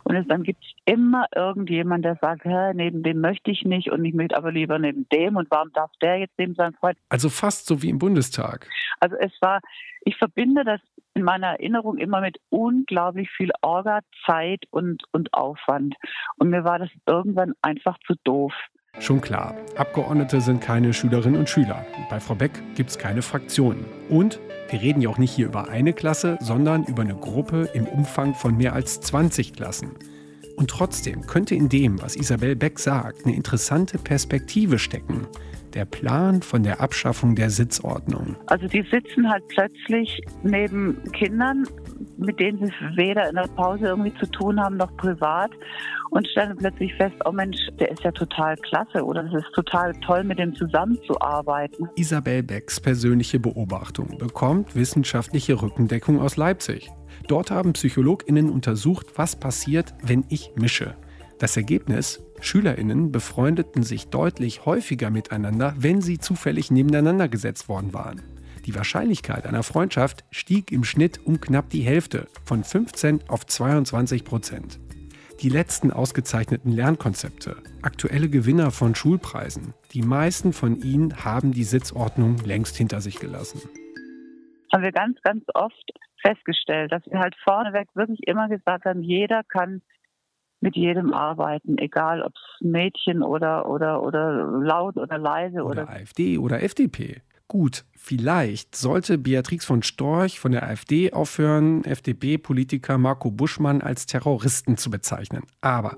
Und 0.05 0.15
es, 0.15 0.27
dann 0.27 0.43
gibt 0.43 0.63
es 0.63 0.71
immer 0.85 1.25
irgendjemand, 1.35 2.05
der 2.05 2.17
sagt, 2.21 2.45
neben 2.75 3.01
dem 3.01 3.21
möchte 3.21 3.49
ich 3.49 3.63
nicht 3.63 3.91
und 3.91 4.05
ich 4.05 4.13
möchte 4.13 4.37
aber 4.37 4.51
lieber 4.51 4.77
neben 4.77 5.09
dem 5.09 5.35
und 5.35 5.49
warum 5.49 5.71
darf 5.73 5.91
der 5.99 6.19
jetzt 6.19 6.37
neben 6.37 6.53
seinem 6.53 6.75
Freund? 6.75 6.97
Also 7.09 7.29
fast 7.29 7.65
so 7.65 7.81
wie 7.81 7.89
im 7.89 7.97
Bundestag. 7.97 8.69
Also 8.99 9.15
es 9.19 9.31
war, 9.41 9.61
ich 10.01 10.15
verbinde 10.17 10.63
das 10.63 10.79
in 11.15 11.23
meiner 11.23 11.47
Erinnerung 11.47 11.97
immer 11.97 12.21
mit 12.21 12.37
unglaublich 12.49 13.31
viel 13.31 13.51
Orga, 13.61 14.01
Zeit 14.27 14.65
und, 14.69 15.03
und 15.11 15.33
Aufwand. 15.33 15.95
Und 16.37 16.49
mir 16.49 16.63
war 16.63 16.77
das 16.77 16.89
irgendwann 17.07 17.53
einfach 17.63 17.97
zu 18.05 18.13
doof. 18.23 18.53
Schon 18.99 19.19
klar, 19.19 19.55
Abgeordnete 19.75 20.39
sind 20.39 20.61
keine 20.61 20.93
Schülerinnen 20.93 21.39
und 21.39 21.49
Schüler. 21.49 21.85
Bei 22.09 22.19
Frau 22.19 22.33
Beck 22.33 22.51
gibt 22.75 22.89
es 22.89 22.97
keine 22.97 23.21
Fraktionen. 23.21 23.85
Und 24.09 24.39
wir 24.69 24.81
reden 24.81 25.01
ja 25.01 25.09
auch 25.09 25.17
nicht 25.17 25.31
hier 25.31 25.47
über 25.47 25.67
eine 25.67 25.93
Klasse, 25.93 26.37
sondern 26.41 26.85
über 26.85 27.03
eine 27.03 27.15
Gruppe 27.15 27.69
im 27.73 27.87
Umfang 27.87 28.33
von 28.33 28.55
mehr 28.57 28.73
als 28.73 29.01
20 29.01 29.53
Klassen. 29.53 29.91
Und 30.55 30.69
trotzdem 30.69 31.27
könnte 31.27 31.55
in 31.55 31.67
dem, 31.67 32.01
was 32.01 32.15
Isabel 32.15 32.55
Beck 32.55 32.79
sagt, 32.79 33.25
eine 33.25 33.35
interessante 33.35 33.97
Perspektive 33.97 34.79
stecken. 34.79 35.27
Der 35.75 35.85
Plan 35.85 36.41
von 36.41 36.63
der 36.63 36.81
Abschaffung 36.81 37.35
der 37.35 37.49
Sitzordnung. 37.49 38.35
Also 38.47 38.67
die 38.67 38.81
sitzen 38.89 39.29
halt 39.29 39.43
plötzlich 39.49 40.21
neben 40.41 41.03
Kindern, 41.11 41.67
mit 42.17 42.39
denen 42.39 42.65
sie 42.65 42.71
weder 42.95 43.29
in 43.29 43.35
der 43.35 43.49
Pause 43.55 43.87
irgendwie 43.87 44.13
zu 44.15 44.25
tun 44.27 44.59
haben 44.59 44.77
noch 44.77 44.95
privat 44.97 45.51
und 46.11 46.27
stellen 46.29 46.55
plötzlich 46.57 46.93
fest, 46.95 47.15
oh 47.25 47.31
Mensch, 47.31 47.57
der 47.79 47.91
ist 47.91 48.03
ja 48.03 48.11
total 48.11 48.55
klasse 48.57 49.03
oder 49.03 49.25
es 49.25 49.33
ist 49.33 49.53
total 49.53 49.93
toll, 50.05 50.23
mit 50.23 50.39
dem 50.39 50.55
zusammenzuarbeiten. 50.55 51.89
Isabel 51.95 52.41
Becks 52.41 52.79
persönliche 52.79 53.39
Beobachtung 53.39 54.17
bekommt 54.17 54.75
wissenschaftliche 54.75 55.61
Rückendeckung 55.61 56.21
aus 56.21 56.37
Leipzig. 56.37 56.89
Dort 57.27 57.51
haben 57.51 57.73
PsychologInnen 57.73 58.49
untersucht, 58.49 59.07
was 59.17 59.35
passiert, 59.35 59.93
wenn 60.03 60.25
ich 60.29 60.51
mische. 60.55 60.95
Das 61.39 61.57
Ergebnis? 61.57 62.23
SchülerInnen 62.39 63.11
befreundeten 63.11 63.83
sich 63.83 64.07
deutlich 64.07 64.65
häufiger 64.65 65.09
miteinander, 65.09 65.73
wenn 65.77 66.01
sie 66.01 66.17
zufällig 66.17 66.71
nebeneinander 66.71 67.27
gesetzt 67.27 67.67
worden 67.67 67.93
waren. 67.93 68.21
Die 68.65 68.75
Wahrscheinlichkeit 68.75 69.45
einer 69.45 69.63
Freundschaft 69.63 70.23
stieg 70.31 70.71
im 70.71 70.83
Schnitt 70.83 71.19
um 71.25 71.39
knapp 71.39 71.69
die 71.69 71.81
Hälfte, 71.81 72.27
von 72.43 72.63
15 72.63 73.21
auf 73.27 73.45
22 73.45 74.23
Prozent. 74.23 74.79
Die 75.41 75.49
letzten 75.49 75.91
ausgezeichneten 75.91 76.71
Lernkonzepte, 76.71 77.57
aktuelle 77.81 78.29
Gewinner 78.29 78.71
von 78.71 78.95
Schulpreisen, 78.95 79.73
die 79.91 80.01
meisten 80.01 80.53
von 80.53 80.81
ihnen 80.81 81.25
haben 81.25 81.51
die 81.51 81.65
Sitzordnung 81.65 82.37
längst 82.45 82.77
hinter 82.77 83.01
sich 83.01 83.19
gelassen. 83.19 83.61
Haben 84.73 84.83
wir 84.83 84.93
ganz, 84.93 85.21
ganz 85.21 85.43
oft 85.53 85.91
festgestellt, 86.21 86.91
dass 86.91 87.05
wir 87.05 87.19
halt 87.19 87.35
vorneweg 87.43 87.89
wirklich 87.93 88.25
immer 88.25 88.47
gesagt 88.47 88.85
haben, 88.85 89.03
jeder 89.03 89.43
kann 89.43 89.81
mit 90.61 90.75
jedem 90.75 91.13
arbeiten, 91.13 91.77
egal 91.77 92.21
ob 92.21 92.33
es 92.35 92.61
Mädchen 92.61 93.21
oder, 93.21 93.69
oder, 93.69 94.01
oder 94.01 94.45
laut 94.61 94.97
oder 94.97 95.17
leise 95.17 95.63
oder, 95.63 95.83
oder 95.83 95.89
AfD 95.89 96.37
oder 96.37 96.63
FDP. 96.63 97.21
Gut, 97.47 97.85
vielleicht 97.95 98.75
sollte 98.75 99.19
Beatrix 99.19 99.65
von 99.65 99.83
Storch 99.83 100.39
von 100.39 100.51
der 100.51 100.63
AfD 100.63 101.13
aufhören, 101.13 101.83
FDP-Politiker 101.83 102.97
Marco 102.97 103.29
Buschmann 103.29 103.81
als 103.81 104.07
Terroristen 104.07 104.77
zu 104.77 104.89
bezeichnen. 104.89 105.43
Aber 105.61 105.97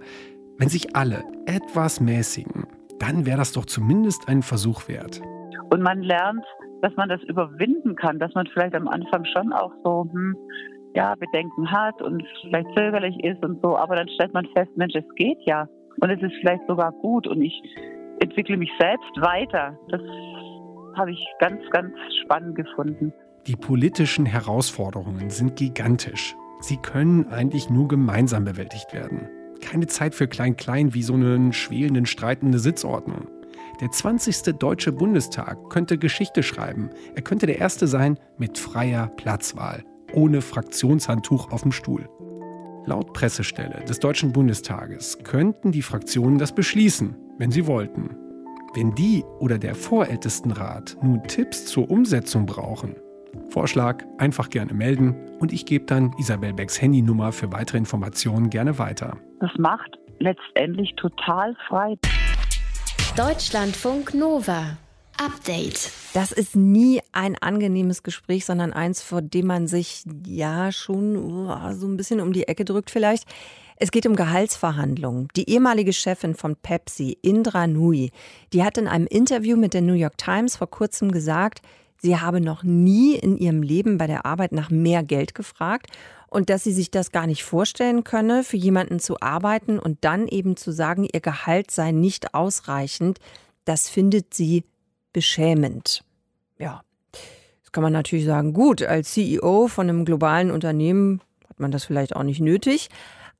wenn 0.58 0.68
sich 0.68 0.96
alle 0.96 1.24
etwas 1.46 2.02
mäßigen, 2.02 2.68
dann 3.00 3.26
wäre 3.26 3.38
das 3.38 3.54
doch 3.54 3.66
zumindest 3.66 4.28
ein 4.28 4.42
Versuch 4.42 4.90
wert. 4.90 5.22
Und 5.70 5.82
man 5.82 6.02
lernt, 6.02 6.44
dass 6.82 6.96
man 6.96 7.10
das 7.10 7.22
überwinden 7.24 7.96
kann, 7.96 8.20
dass 8.20 8.34
man 8.34 8.48
vielleicht 8.48 8.76
am 8.76 8.88
Anfang 8.88 9.24
schon 9.26 9.54
auch 9.54 9.72
so, 9.84 10.10
hm, 10.12 10.36
ja, 10.96 11.16
Bedenken 11.16 11.72
hat 11.72 12.02
und 12.02 12.24
vielleicht 12.42 12.68
zögerlich 12.76 13.24
ist 13.24 13.44
und 13.44 13.62
so, 13.62 13.78
aber 13.78 13.96
dann 13.96 14.10
stellt 14.10 14.34
man 14.34 14.46
fest, 14.56 14.72
Mensch, 14.76 14.96
es 14.96 15.16
geht 15.16 15.40
ja. 15.46 15.68
Und 16.00 16.10
es 16.10 16.22
ist 16.22 16.34
vielleicht 16.42 16.66
sogar 16.68 16.92
gut 16.92 17.28
und 17.28 17.42
ich 17.42 17.62
entwickle 18.20 18.58
mich 18.58 18.72
selbst 18.80 19.22
weiter. 19.22 19.78
Das 19.90 20.02
habe 20.96 21.12
ich 21.12 21.28
ganz, 21.40 21.62
ganz 21.72 21.94
spannend 22.24 22.56
gefunden. 22.56 23.14
Die 23.48 23.56
politischen 23.56 24.26
Herausforderungen 24.26 25.30
sind 25.30 25.56
gigantisch. 25.56 26.36
Sie 26.60 26.78
können 26.78 27.28
eigentlich 27.30 27.70
nur 27.70 27.88
gemeinsam 27.88 28.46
bewältigt 28.46 28.94
werden. 28.94 29.30
Keine 29.62 29.88
Zeit 29.88 30.16
für 30.16 30.28
Klein-Klein 30.28 30.94
wie 30.94 31.04
so 31.04 31.14
einen 31.14 31.54
schwelenden, 31.54 32.06
streitende 32.06 32.60
Sitzordnung. 32.60 33.28
Der 33.80 33.92
20. 33.92 34.58
Deutsche 34.58 34.92
Bundestag 34.92 35.70
könnte 35.70 35.98
Geschichte 35.98 36.42
schreiben. 36.42 36.90
Er 37.16 37.22
könnte 37.22 37.46
der 37.46 37.60
erste 37.60 37.88
sein 37.88 38.20
mit 38.38 38.58
freier 38.58 39.08
Platzwahl 39.08 39.84
ohne 40.14 40.42
Fraktionshandtuch 40.42 41.52
auf 41.52 41.62
dem 41.62 41.72
Stuhl. 41.72 42.10
Laut 42.86 43.14
Pressestelle 43.14 43.84
des 43.86 44.00
Deutschen 44.00 44.32
Bundestages 44.32 45.20
könnten 45.24 45.72
die 45.72 45.82
Fraktionen 45.82 46.38
das 46.38 46.56
beschließen, 46.56 47.16
wenn 47.38 47.52
sie 47.52 47.68
wollten. 47.68 48.16
Wenn 48.74 48.96
die 48.96 49.24
oder 49.40 49.58
der 49.58 49.76
Vorältestenrat 49.76 50.98
nun 51.02 51.24
Tipps 51.24 51.66
zur 51.66 51.90
Umsetzung 51.90 52.46
brauchen, 52.46 52.96
Vorschlag 53.50 54.04
einfach 54.18 54.50
gerne 54.50 54.74
melden 54.74 55.16
und 55.40 55.52
ich 55.52 55.66
gebe 55.66 55.86
dann 55.86 56.14
Isabel 56.18 56.54
Becks 56.54 56.82
Handynummer 56.82 57.32
für 57.32 57.52
weitere 57.52 57.78
Informationen 57.78 58.50
gerne 58.50 58.78
weiter. 58.80 59.18
Das 59.40 59.52
macht 59.58 59.98
letztendlich 60.20 60.94
total 60.96 61.56
frei. 61.68 61.96
Deutschlandfunk 63.16 64.14
Nova. 64.14 64.78
Update. 65.18 65.92
Das 66.14 66.32
ist 66.32 66.56
nie 66.56 67.02
ein 67.12 67.36
angenehmes 67.36 68.04
Gespräch, 68.04 68.46
sondern 68.46 68.74
eins, 68.74 69.02
vor 69.02 69.22
dem 69.22 69.48
man 69.48 69.68
sich 69.68 70.04
ja 70.26 70.72
schon 70.72 71.16
uh, 71.16 71.74
so 71.74 71.88
ein 71.88 71.98
bisschen 71.98 72.22
um 72.22 72.34
die 72.34 72.48
Ecke 72.48 72.66
drückt 72.66 72.92
vielleicht. 72.92 73.28
Es 73.78 73.92
geht 73.92 74.08
um 74.08 74.16
Gehaltsverhandlungen. 74.16 75.28
Die 75.36 75.50
ehemalige 75.50 75.94
Chefin 75.94 76.34
von 76.34 76.56
Pepsi, 76.56 77.18
Indra 77.22 77.68
Nui, 77.68 78.12
die 78.54 78.64
hat 78.64 78.78
in 78.78 78.88
einem 78.88 79.08
Interview 79.08 79.58
mit 79.58 79.74
der 79.74 79.82
New 79.82 79.94
York 79.94 80.18
Times 80.18 80.56
vor 80.56 80.70
kurzem 80.70 81.12
gesagt, 81.12 81.62
sie 82.02 82.18
habe 82.18 82.42
noch 82.42 82.64
nie 82.64 83.16
in 83.16 83.38
ihrem 83.38 83.62
Leben 83.62 83.98
bei 83.98 84.08
der 84.08 84.26
Arbeit 84.26 84.52
nach 84.52 84.70
mehr 84.70 85.04
Geld 85.04 85.36
gefragt 85.36 85.88
und 86.28 86.50
dass 86.50 86.64
sie 86.64 86.74
sich 86.74 86.92
das 86.92 87.12
gar 87.12 87.28
nicht 87.28 87.44
vorstellen 87.44 88.04
könne, 88.04 88.44
für 88.44 88.58
jemanden 88.58 89.00
zu 89.00 89.20
arbeiten 89.22 89.80
und 89.80 90.00
dann 90.02 90.28
eben 90.28 90.58
zu 90.58 90.72
sagen, 90.72 91.08
ihr 91.12 91.22
Gehalt 91.22 91.72
sei 91.72 91.92
nicht 91.92 92.34
ausreichend. 92.34 93.20
Das 93.66 93.90
findet 93.90 94.34
sie 94.34 94.64
beschämend. 95.18 96.04
Ja, 96.60 96.84
das 97.64 97.72
kann 97.72 97.82
man 97.82 97.92
natürlich 97.92 98.26
sagen, 98.26 98.54
gut, 98.54 98.84
als 98.84 99.14
CEO 99.14 99.68
von 99.68 99.90
einem 99.90 100.06
globalen 100.06 100.52
Unternehmen 100.52 101.22
hat 101.50 101.60
man 101.60 101.72
das 101.72 101.86
vielleicht 101.86 102.16
auch 102.16 102.22
nicht 102.22 102.40
nötig. 102.40 102.90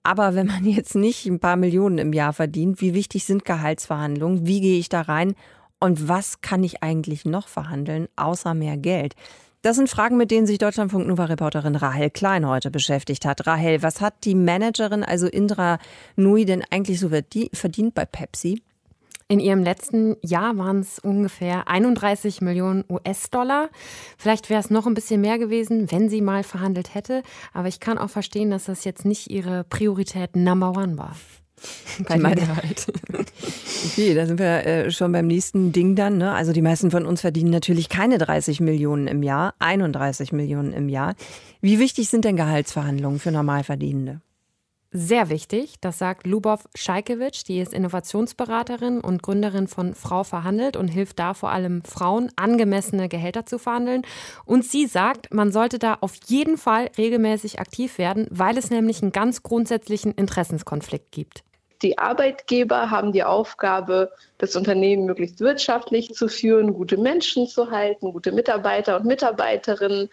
Aber 0.02 0.34
wenn 0.34 0.48
man 0.48 0.66
jetzt 0.66 0.96
nicht 0.96 1.28
ein 1.28 1.40
paar 1.40 1.56
Millionen 1.56 2.00
im 2.00 2.14
Jahr 2.14 2.34
verdient, 2.34 2.82
wie 2.82 2.96
wichtig 2.96 3.26
sind 3.26 3.46
Gehaltsverhandlungen? 3.46 4.48
Wie 4.48 4.60
gehe 4.60 4.80
ich 4.80 4.90
da 4.90 5.02
rein? 5.02 5.36
Und 5.80 6.08
was 6.08 6.42
kann 6.42 6.64
ich 6.64 6.82
eigentlich 6.82 7.26
noch 7.26 7.48
verhandeln, 7.48 8.08
außer 8.16 8.56
mehr 8.56 8.78
Geld? 8.78 9.14
Das 9.62 9.76
sind 9.76 9.88
Fragen, 9.88 10.18
mit 10.18 10.32
denen 10.32 10.48
sich 10.48 10.58
Deutschlandfunk 10.58 11.06
Nova-Reporterin 11.06 11.76
Rahel 11.76 12.10
Klein 12.10 12.48
heute 12.48 12.72
beschäftigt 12.72 13.24
hat. 13.24 13.46
Rahel, 13.46 13.84
was 13.84 14.02
hat 14.02 14.24
die 14.24 14.34
Managerin, 14.34 15.04
also 15.04 15.28
Indra 15.28 15.78
Nui, 16.16 16.46
denn 16.46 16.64
eigentlich 16.72 17.00
so 17.00 17.10
verdient 17.10 17.94
bei 17.94 18.06
Pepsi? 18.06 18.64
In 19.30 19.42
ihrem 19.42 19.62
letzten 19.62 20.16
Jahr 20.22 20.58
waren 20.58 20.80
es 20.80 21.00
ungefähr 21.00 21.68
31 21.68 22.40
Millionen 22.40 22.86
US-Dollar. 22.90 23.70
Vielleicht 24.18 24.50
wäre 24.50 24.62
es 24.62 24.70
noch 24.70 24.88
ein 24.88 24.94
bisschen 24.94 25.20
mehr 25.20 25.38
gewesen, 25.38 25.92
wenn 25.92 26.08
sie 26.08 26.22
mal 26.22 26.44
verhandelt 26.44 26.96
hätte. 26.96 27.24
Aber 27.54 27.68
ich 27.68 27.82
kann 27.82 27.98
auch 27.98 28.10
verstehen, 28.10 28.52
dass 28.52 28.66
das 28.66 28.86
jetzt 28.86 29.04
nicht 29.04 29.30
ihre 29.30 29.66
Priorität 29.66 30.38
Number 30.38 30.72
One 30.78 30.98
war. 30.98 31.14
Bei 32.08 32.18
meine, 32.18 32.40
Gehalt. 32.40 32.88
okay, 33.86 34.14
da 34.14 34.28
sind 34.28 34.40
wir 34.40 34.66
äh, 34.66 34.92
schon 34.92 35.12
beim 35.12 35.28
nächsten 35.28 35.74
Ding 35.74 35.96
dann. 35.96 36.18
Ne? 36.18 36.32
Also 36.32 36.54
die 36.54 36.62
meisten 36.62 36.90
von 36.90 37.06
uns 37.06 37.20
verdienen 37.20 37.50
natürlich 37.50 37.90
keine 37.90 38.20
30 38.20 38.62
Millionen 38.62 39.08
im 39.08 39.24
Jahr, 39.24 39.56
31 39.60 40.32
Millionen 40.32 40.72
im 40.72 40.88
Jahr. 40.88 41.16
Wie 41.60 41.80
wichtig 41.80 42.08
sind 42.10 42.24
denn 42.24 42.38
Gehaltsverhandlungen 42.38 43.20
für 43.20 43.32
Normalverdienende? 43.32 44.22
Sehr 44.98 45.30
wichtig. 45.30 45.76
Das 45.80 46.00
sagt 46.00 46.26
Lubov 46.26 46.68
Scheikewitsch, 46.76 47.44
die 47.48 47.60
ist 47.60 47.74
Innovationsberaterin 47.74 49.00
und 49.00 49.22
Gründerin 49.22 49.68
von 49.68 49.94
Frau 49.94 50.24
verhandelt 50.24 50.76
und 50.76 50.88
hilft 50.88 51.20
da 51.20 51.34
vor 51.34 51.52
allem 51.52 51.84
Frauen, 51.84 52.32
angemessene 52.36 53.08
Gehälter 53.08 53.46
zu 53.46 53.60
verhandeln. 53.60 54.02
Und 54.46 54.66
sie 54.66 54.88
sagt, 54.88 55.34
man 55.34 55.52
sollte 55.52 55.80
da 55.80 55.98
auf 56.02 56.16
jeden 56.26 56.58
Fall 56.58 56.90
regelmäßig 56.98 57.60
aktiv 57.60 57.98
werden, 57.98 58.28
weil 58.32 58.58
es 58.58 58.70
nämlich 58.70 59.02
einen 59.02 59.12
ganz 59.12 59.44
grundsätzlichen 59.44 60.14
Interessenskonflikt 60.14 61.12
gibt. 61.12 61.44
Die 61.84 62.00
Arbeitgeber 62.00 62.90
haben 62.90 63.12
die 63.12 63.24
Aufgabe, 63.24 64.12
das 64.40 64.56
Unternehmen 64.56 65.06
möglichst 65.06 65.40
wirtschaftlich 65.40 66.14
zu 66.14 66.28
führen, 66.28 66.74
gute 66.74 66.98
Menschen 66.98 67.48
zu 67.48 67.70
halten, 67.70 68.12
gute 68.14 68.32
Mitarbeiter 68.32 68.98
und 68.98 69.06
Mitarbeiterinnen 69.06 70.10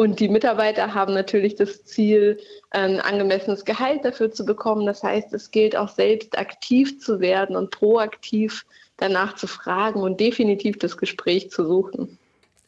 und 0.00 0.18
die 0.18 0.30
Mitarbeiter 0.30 0.94
haben 0.94 1.12
natürlich 1.12 1.56
das 1.56 1.84
Ziel, 1.84 2.38
ein 2.70 3.00
angemessenes 3.00 3.66
Gehalt 3.66 4.02
dafür 4.02 4.32
zu 4.32 4.46
bekommen. 4.46 4.86
Das 4.86 5.02
heißt, 5.02 5.34
es 5.34 5.50
gilt 5.50 5.76
auch 5.76 5.90
selbst 5.90 6.38
aktiv 6.38 6.98
zu 7.00 7.20
werden 7.20 7.54
und 7.54 7.70
proaktiv 7.70 8.64
danach 8.96 9.36
zu 9.36 9.46
fragen 9.46 10.00
und 10.00 10.18
definitiv 10.18 10.78
das 10.78 10.96
Gespräch 10.96 11.50
zu 11.50 11.66
suchen. 11.66 12.16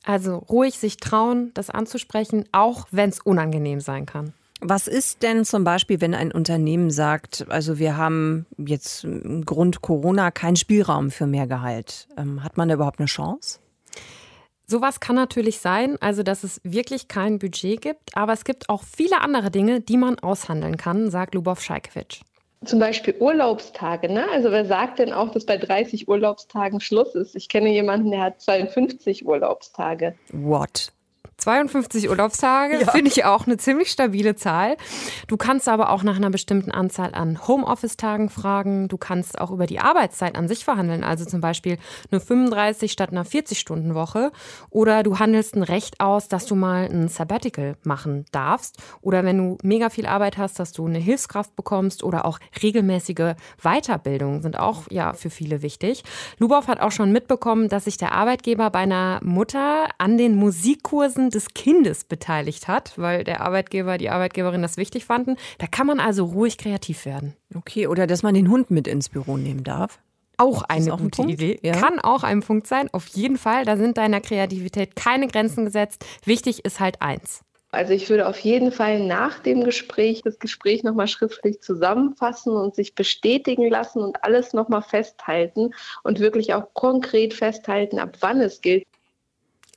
Also 0.04 0.44
ruhig 0.50 0.78
sich 0.78 0.98
trauen, 0.98 1.52
das 1.54 1.70
anzusprechen, 1.70 2.44
auch 2.52 2.86
wenn 2.90 3.08
es 3.08 3.20
unangenehm 3.20 3.80
sein 3.80 4.04
kann. 4.04 4.34
Was 4.60 4.86
ist 4.86 5.22
denn 5.22 5.46
zum 5.46 5.64
Beispiel, 5.64 6.02
wenn 6.02 6.14
ein 6.14 6.32
Unternehmen 6.32 6.90
sagt, 6.90 7.46
also 7.48 7.78
wir 7.78 7.96
haben 7.96 8.44
jetzt 8.58 9.06
Grund 9.46 9.80
Corona 9.80 10.30
keinen 10.30 10.56
Spielraum 10.56 11.10
für 11.10 11.26
mehr 11.26 11.46
Gehalt? 11.46 12.08
Ähm, 12.18 12.44
hat 12.44 12.58
man 12.58 12.68
da 12.68 12.74
überhaupt 12.74 12.98
eine 12.98 13.06
Chance? 13.06 13.58
Sowas 14.66 15.00
kann 15.00 15.16
natürlich 15.16 15.58
sein, 15.60 15.96
also 16.00 16.22
dass 16.22 16.44
es 16.44 16.60
wirklich 16.64 17.08
kein 17.08 17.38
Budget 17.38 17.80
gibt, 17.80 18.16
aber 18.16 18.32
es 18.32 18.44
gibt 18.44 18.68
auch 18.68 18.82
viele 18.84 19.20
andere 19.20 19.50
Dinge, 19.50 19.80
die 19.80 19.96
man 19.96 20.18
aushandeln 20.18 20.76
kann, 20.76 21.10
sagt 21.10 21.34
Lubov 21.34 21.60
Scheikewitsch. 21.60 22.22
Zum 22.64 22.78
Beispiel 22.78 23.14
Urlaubstage. 23.18 24.08
Ne? 24.08 24.24
Also 24.32 24.52
wer 24.52 24.64
sagt 24.64 25.00
denn 25.00 25.12
auch, 25.12 25.30
dass 25.30 25.46
bei 25.46 25.56
30 25.56 26.06
Urlaubstagen 26.06 26.80
Schluss 26.80 27.14
ist? 27.16 27.34
Ich 27.34 27.48
kenne 27.48 27.70
jemanden, 27.70 28.12
der 28.12 28.20
hat 28.20 28.40
52 28.40 29.26
Urlaubstage. 29.26 30.14
What? 30.30 30.92
52 31.42 32.08
Urlaubstage 32.08 32.80
ja. 32.80 32.90
finde 32.92 33.10
ich 33.10 33.24
auch 33.24 33.46
eine 33.46 33.56
ziemlich 33.56 33.90
stabile 33.90 34.36
Zahl. 34.36 34.76
Du 35.26 35.36
kannst 35.36 35.68
aber 35.68 35.90
auch 35.90 36.04
nach 36.04 36.16
einer 36.16 36.30
bestimmten 36.30 36.70
Anzahl 36.70 37.14
an 37.14 37.48
Homeoffice-Tagen 37.48 38.28
fragen. 38.28 38.86
Du 38.86 38.96
kannst 38.96 39.40
auch 39.40 39.50
über 39.50 39.66
die 39.66 39.80
Arbeitszeit 39.80 40.36
an 40.36 40.46
sich 40.46 40.64
verhandeln, 40.64 41.02
also 41.02 41.24
zum 41.24 41.40
Beispiel 41.40 41.78
eine 42.12 42.20
35 42.20 42.92
statt 42.92 43.10
einer 43.10 43.24
40-Stunden-Woche. 43.24 44.30
Oder 44.70 45.02
du 45.02 45.18
handelst 45.18 45.56
ein 45.56 45.64
Recht 45.64 45.98
aus, 45.98 46.28
dass 46.28 46.46
du 46.46 46.54
mal 46.54 46.84
ein 46.84 47.08
Sabbatical 47.08 47.76
machen 47.82 48.24
darfst. 48.30 48.76
Oder 49.00 49.24
wenn 49.24 49.38
du 49.38 49.58
mega 49.64 49.90
viel 49.90 50.06
Arbeit 50.06 50.38
hast, 50.38 50.60
dass 50.60 50.70
du 50.70 50.86
eine 50.86 50.98
Hilfskraft 50.98 51.56
bekommst 51.56 52.04
oder 52.04 52.24
auch 52.24 52.38
regelmäßige 52.62 53.34
Weiterbildung 53.62 54.42
sind 54.42 54.58
auch 54.58 54.84
ja 54.90 55.12
für 55.12 55.30
viele 55.30 55.62
wichtig. 55.62 56.04
Lubow 56.38 56.68
hat 56.68 56.80
auch 56.80 56.92
schon 56.92 57.10
mitbekommen, 57.10 57.68
dass 57.68 57.84
sich 57.84 57.96
der 57.96 58.12
Arbeitgeber 58.12 58.70
bei 58.70 58.80
einer 58.80 59.18
Mutter 59.24 59.88
an 59.98 60.18
den 60.18 60.36
Musikkursen 60.36 61.31
des 61.34 61.54
Kindes 61.54 62.04
beteiligt 62.04 62.68
hat, 62.68 62.92
weil 62.96 63.24
der 63.24 63.40
Arbeitgeber, 63.40 63.98
die 63.98 64.10
Arbeitgeberin 64.10 64.62
das 64.62 64.76
wichtig 64.76 65.04
fanden. 65.04 65.36
Da 65.58 65.66
kann 65.66 65.86
man 65.86 66.00
also 66.00 66.24
ruhig 66.24 66.58
kreativ 66.58 67.04
werden. 67.04 67.34
Okay, 67.54 67.86
oder 67.86 68.06
dass 68.06 68.22
man 68.22 68.34
den 68.34 68.50
Hund 68.50 68.70
mit 68.70 68.86
ins 68.86 69.08
Büro 69.08 69.36
nehmen 69.36 69.64
darf. 69.64 69.98
Auch 70.38 70.62
eine 70.62 70.94
auch 70.94 70.98
gute 70.98 71.22
ein 71.22 71.28
Idee. 71.28 71.58
Ja. 71.62 71.72
Kann 71.72 72.00
auch 72.00 72.22
ein 72.22 72.40
Punkt 72.40 72.66
sein. 72.66 72.88
Auf 72.92 73.06
jeden 73.08 73.36
Fall, 73.36 73.64
da 73.64 73.76
sind 73.76 73.98
deiner 73.98 74.20
Kreativität 74.20 74.96
keine 74.96 75.28
Grenzen 75.28 75.66
gesetzt. 75.66 76.04
Wichtig 76.24 76.64
ist 76.64 76.80
halt 76.80 77.00
eins. 77.02 77.42
Also 77.74 77.94
ich 77.94 78.10
würde 78.10 78.28
auf 78.28 78.38
jeden 78.40 78.70
Fall 78.70 79.00
nach 79.00 79.38
dem 79.38 79.64
Gespräch 79.64 80.20
das 80.22 80.38
Gespräch 80.38 80.84
nochmal 80.84 81.08
schriftlich 81.08 81.62
zusammenfassen 81.62 82.52
und 82.52 82.74
sich 82.74 82.94
bestätigen 82.94 83.70
lassen 83.70 84.02
und 84.02 84.22
alles 84.24 84.52
nochmal 84.52 84.82
festhalten 84.82 85.70
und 86.02 86.20
wirklich 86.20 86.52
auch 86.52 86.74
konkret 86.74 87.32
festhalten, 87.32 87.98
ab 87.98 88.18
wann 88.20 88.42
es 88.42 88.60
gilt. 88.60 88.84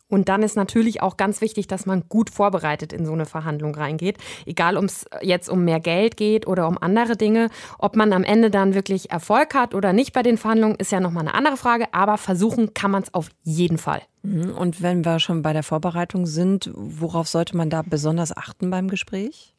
Und 0.08 0.30
dann 0.30 0.44
ist 0.44 0.56
natürlich 0.56 1.02
auch 1.02 1.18
ganz 1.18 1.42
wichtig, 1.42 1.68
dass 1.68 1.86
man 1.86 2.04
gut 2.10 2.30
vorbereitet 2.30 2.94
in 2.94 3.06
so 3.06 3.14
eine 3.14 3.26
Verhandlung 3.26 3.74
reingeht. 3.74 4.18
Egal, 4.46 4.78
ob 4.78 4.86
es 4.86 5.06
jetzt 5.22 5.50
um 5.50 5.66
mehr 5.66 5.80
Geld 5.80 6.16
geht 6.16 6.46
oder 6.46 6.68
um 6.68 6.78
andere 6.78 7.18
Dinge. 7.18 7.50
Ob 7.80 7.96
man 7.96 8.14
am 8.14 8.24
Ende 8.24 8.52
dann 8.52 8.76
wirklich 8.76 9.10
Erfolg 9.10 9.56
hat 9.56 9.74
oder 9.74 9.94
nicht 9.94 10.14
bei 10.14 10.22
den 10.22 10.38
Verhandlungen, 10.38 10.76
ist 10.76 10.92
ja 10.92 11.00
nochmal 11.00 11.24
eine 11.24 11.34
andere 11.34 11.58
Frage. 11.58 11.92
Aber 11.92 12.18
versuchen 12.18 12.74
kann 12.74 12.92
man 12.92 13.04
es 13.04 13.14
auf 13.14 13.30
jeden 13.44 13.80
Fall. 13.80 14.02
Mhm. 14.22 14.52
Und 14.52 14.82
wenn 14.84 15.04
wir 15.04 15.20
schon 15.20 15.42
bei 15.42 15.54
der 15.54 15.64
Vorbereitung 15.64 16.28
sind, 16.28 16.70
worauf 16.76 17.28
sollte 17.28 17.58
man 17.58 17.72
da 17.72 17.82
besonders 17.82 18.36
achten 18.36 18.70
beim 18.70 18.88
Gespräch? 18.90 19.55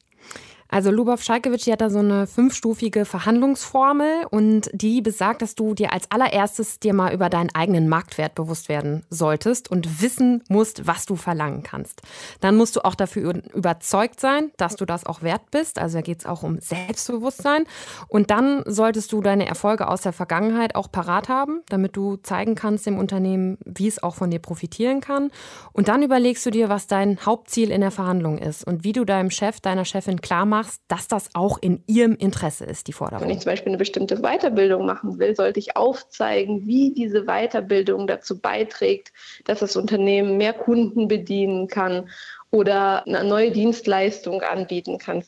Also 0.68 0.90
Lubov 0.90 1.22
Schalkewitsch, 1.22 1.66
hat 1.68 1.80
da 1.80 1.90
so 1.90 1.98
eine 1.98 2.26
fünfstufige 2.26 3.04
Verhandlungsformel 3.04 4.26
und 4.30 4.70
die 4.72 5.00
besagt, 5.00 5.42
dass 5.42 5.54
du 5.54 5.74
dir 5.74 5.92
als 5.92 6.10
allererstes 6.10 6.80
dir 6.80 6.94
mal 6.94 7.12
über 7.12 7.28
deinen 7.28 7.54
eigenen 7.54 7.88
Marktwert 7.88 8.34
bewusst 8.34 8.68
werden 8.68 9.04
solltest 9.10 9.70
und 9.70 10.02
wissen 10.02 10.42
musst, 10.48 10.86
was 10.86 11.06
du 11.06 11.16
verlangen 11.16 11.62
kannst. 11.62 12.02
Dann 12.40 12.56
musst 12.56 12.76
du 12.76 12.84
auch 12.84 12.94
dafür 12.94 13.42
überzeugt 13.54 14.20
sein, 14.20 14.50
dass 14.56 14.76
du 14.76 14.84
das 14.84 15.06
auch 15.06 15.22
wert 15.22 15.50
bist. 15.50 15.78
Also 15.78 15.98
da 15.98 16.02
geht 16.02 16.20
es 16.20 16.26
auch 16.26 16.42
um 16.42 16.58
Selbstbewusstsein. 16.60 17.64
Und 18.08 18.30
dann 18.30 18.62
solltest 18.66 19.12
du 19.12 19.20
deine 19.20 19.46
Erfolge 19.46 19.88
aus 19.88 20.02
der 20.02 20.12
Vergangenheit 20.12 20.74
auch 20.74 20.90
parat 20.90 21.28
haben, 21.28 21.62
damit 21.68 21.96
du 21.96 22.16
zeigen 22.16 22.54
kannst 22.54 22.86
dem 22.86 22.98
Unternehmen, 22.98 23.58
wie 23.64 23.86
es 23.86 24.02
auch 24.02 24.14
von 24.14 24.30
dir 24.30 24.40
profitieren 24.40 25.00
kann. 25.00 25.30
Und 25.72 25.88
dann 25.88 26.02
überlegst 26.02 26.44
du 26.46 26.50
dir, 26.50 26.68
was 26.68 26.86
dein 26.86 27.18
Hauptziel 27.24 27.70
in 27.70 27.80
der 27.80 27.90
Verhandlung 27.90 28.38
ist 28.38 28.66
und 28.66 28.84
wie 28.84 28.92
du 28.92 29.04
deinem 29.04 29.30
Chef, 29.30 29.60
deiner 29.60 29.84
Chefin 29.84 30.20
klar 30.20 30.46
machst, 30.46 30.55
machst, 30.56 30.80
dass 30.88 31.06
das 31.06 31.28
auch 31.34 31.58
in 31.60 31.82
ihrem 31.86 32.16
Interesse 32.16 32.64
ist, 32.64 32.86
die 32.88 32.94
Forderung. 32.94 33.24
Wenn 33.24 33.30
ich 33.30 33.40
zum 33.40 33.52
Beispiel 33.52 33.68
eine 33.68 33.78
bestimmte 33.78 34.16
Weiterbildung 34.22 34.86
machen 34.86 35.18
will, 35.18 35.36
sollte 35.36 35.60
ich 35.60 35.76
aufzeigen, 35.76 36.66
wie 36.66 36.94
diese 36.94 37.24
Weiterbildung 37.24 38.06
dazu 38.06 38.40
beiträgt, 38.40 39.12
dass 39.44 39.58
das 39.60 39.76
Unternehmen 39.76 40.38
mehr 40.38 40.54
Kunden 40.54 41.08
bedienen 41.08 41.68
kann 41.68 42.08
oder 42.50 43.06
eine 43.06 43.22
neue 43.24 43.50
Dienstleistung 43.50 44.40
anbieten 44.40 44.96
kann. 44.96 45.24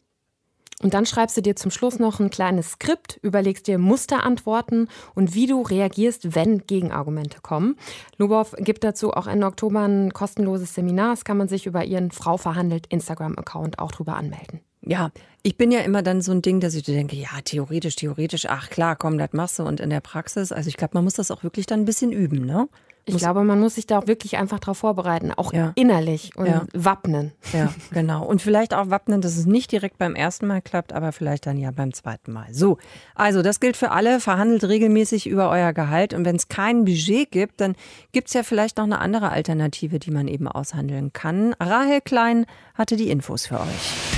Und 0.81 0.95
dann 0.95 1.07
schreibst 1.07 1.37
du 1.37 1.43
dir 1.43 1.57
zum 1.57 1.71
Schluss 1.73 1.99
noch 1.99 2.21
ein 2.21 2.31
kleines 2.31 2.71
Skript, 2.71 3.19
überlegst 3.23 3.67
dir 3.67 3.79
Musterantworten 3.79 4.89
und 5.15 5.35
wie 5.35 5.47
du 5.47 5.61
reagierst, 5.61 6.37
wenn 6.37 6.67
Gegenargumente 6.67 7.41
kommen. 7.43 7.77
Lubow 8.17 8.47
gibt 8.59 8.85
dazu 8.85 9.13
auch 9.13 9.27
Ende 9.27 9.47
Oktober 9.47 9.81
ein 9.81 10.13
kostenloses 10.13 10.75
Seminar. 10.75 11.11
Das 11.11 11.25
kann 11.25 11.37
man 11.37 11.49
sich 11.49 11.67
über 11.67 11.85
ihren 11.85 12.13
Frau 12.13 12.37
verhandelt 12.37 12.87
Instagram-Account 12.87 13.81
auch 13.81 13.91
drüber 13.91 14.15
anmelden. 14.15 14.61
Ja, 14.89 15.11
ich 15.43 15.59
bin 15.59 15.71
ja 15.71 15.81
immer 15.81 16.03
dann 16.03 16.23
so 16.23 16.33
ein 16.33 16.41
Ding, 16.41 16.61
dass 16.61 16.75
ich 16.75 16.83
denke, 16.83 17.15
ja, 17.15 17.29
theoretisch, 17.45 17.95
theoretisch, 17.95 18.47
ach 18.49 18.71
klar, 18.71 18.97
komm, 18.97 19.19
das 19.19 19.35
machst 19.35 19.59
du. 19.59 19.65
Und 19.65 19.81
in 19.81 19.91
der 19.91 20.01
Praxis, 20.01 20.51
also 20.51 20.69
ich 20.69 20.79
glaube, 20.79 20.93
man 20.95 21.05
muss 21.05 21.13
das 21.13 21.31
auch 21.31 21.43
wirklich 21.43 21.67
dann 21.67 21.81
ein 21.81 21.85
bisschen 21.85 22.11
üben, 22.11 22.47
ne? 22.47 22.69
Ich 23.05 23.17
glaube, 23.17 23.43
man 23.43 23.59
muss 23.59 23.77
sich 23.77 23.87
da 23.87 23.99
auch 23.99 24.07
wirklich 24.07 24.37
einfach 24.37 24.59
darauf 24.59 24.79
vorbereiten, 24.79 25.33
auch 25.33 25.55
ja. 25.55 25.73
innerlich 25.77 26.37
und 26.37 26.47
ja. 26.47 26.67
wappnen. 26.75 27.33
Ja, 27.55 27.73
genau. 27.91 28.23
Und 28.25 28.43
vielleicht 28.43 28.75
auch 28.75 28.91
wappnen, 28.91 29.23
dass 29.23 29.37
es 29.37 29.47
nicht 29.47 29.73
direkt 29.73 29.97
beim 29.97 30.15
ersten 30.15 30.47
Mal 30.47 30.61
klappt, 30.61 30.93
aber 30.93 31.13
vielleicht 31.13 31.47
dann 31.47 31.57
ja 31.57 31.71
beim 31.71 31.95
zweiten 31.95 32.33
Mal. 32.33 32.53
So, 32.53 32.77
also 33.15 33.41
das 33.41 33.61
gilt 33.61 33.79
für 33.79 33.93
alle. 33.93 34.21
Verhandelt 34.21 34.65
regelmäßig 34.65 35.27
über 35.27 35.49
euer 35.49 35.73
Gehalt. 35.73 36.13
Und 36.13 36.27
wenn 36.27 36.37
es 36.37 36.49
kein 36.49 36.85
Budget 36.85 37.31
gibt, 37.31 37.63
dann 37.63 37.77
gibt 38.13 38.29
es 38.29 38.35
ja 38.35 38.43
vielleicht 38.43 38.77
noch 38.77 38.85
eine 38.85 38.99
andere 38.99 39.31
Alternative, 39.31 39.99
die 39.99 40.11
man 40.11 40.29
eben 40.29 40.47
aushandeln 40.47 41.15
kann. 41.15 41.55
Rahel 41.59 42.03
Klein 42.03 42.45
hatte 42.75 42.97
die 42.97 43.09
Infos 43.09 43.47
für 43.47 43.59
euch. 43.59 44.18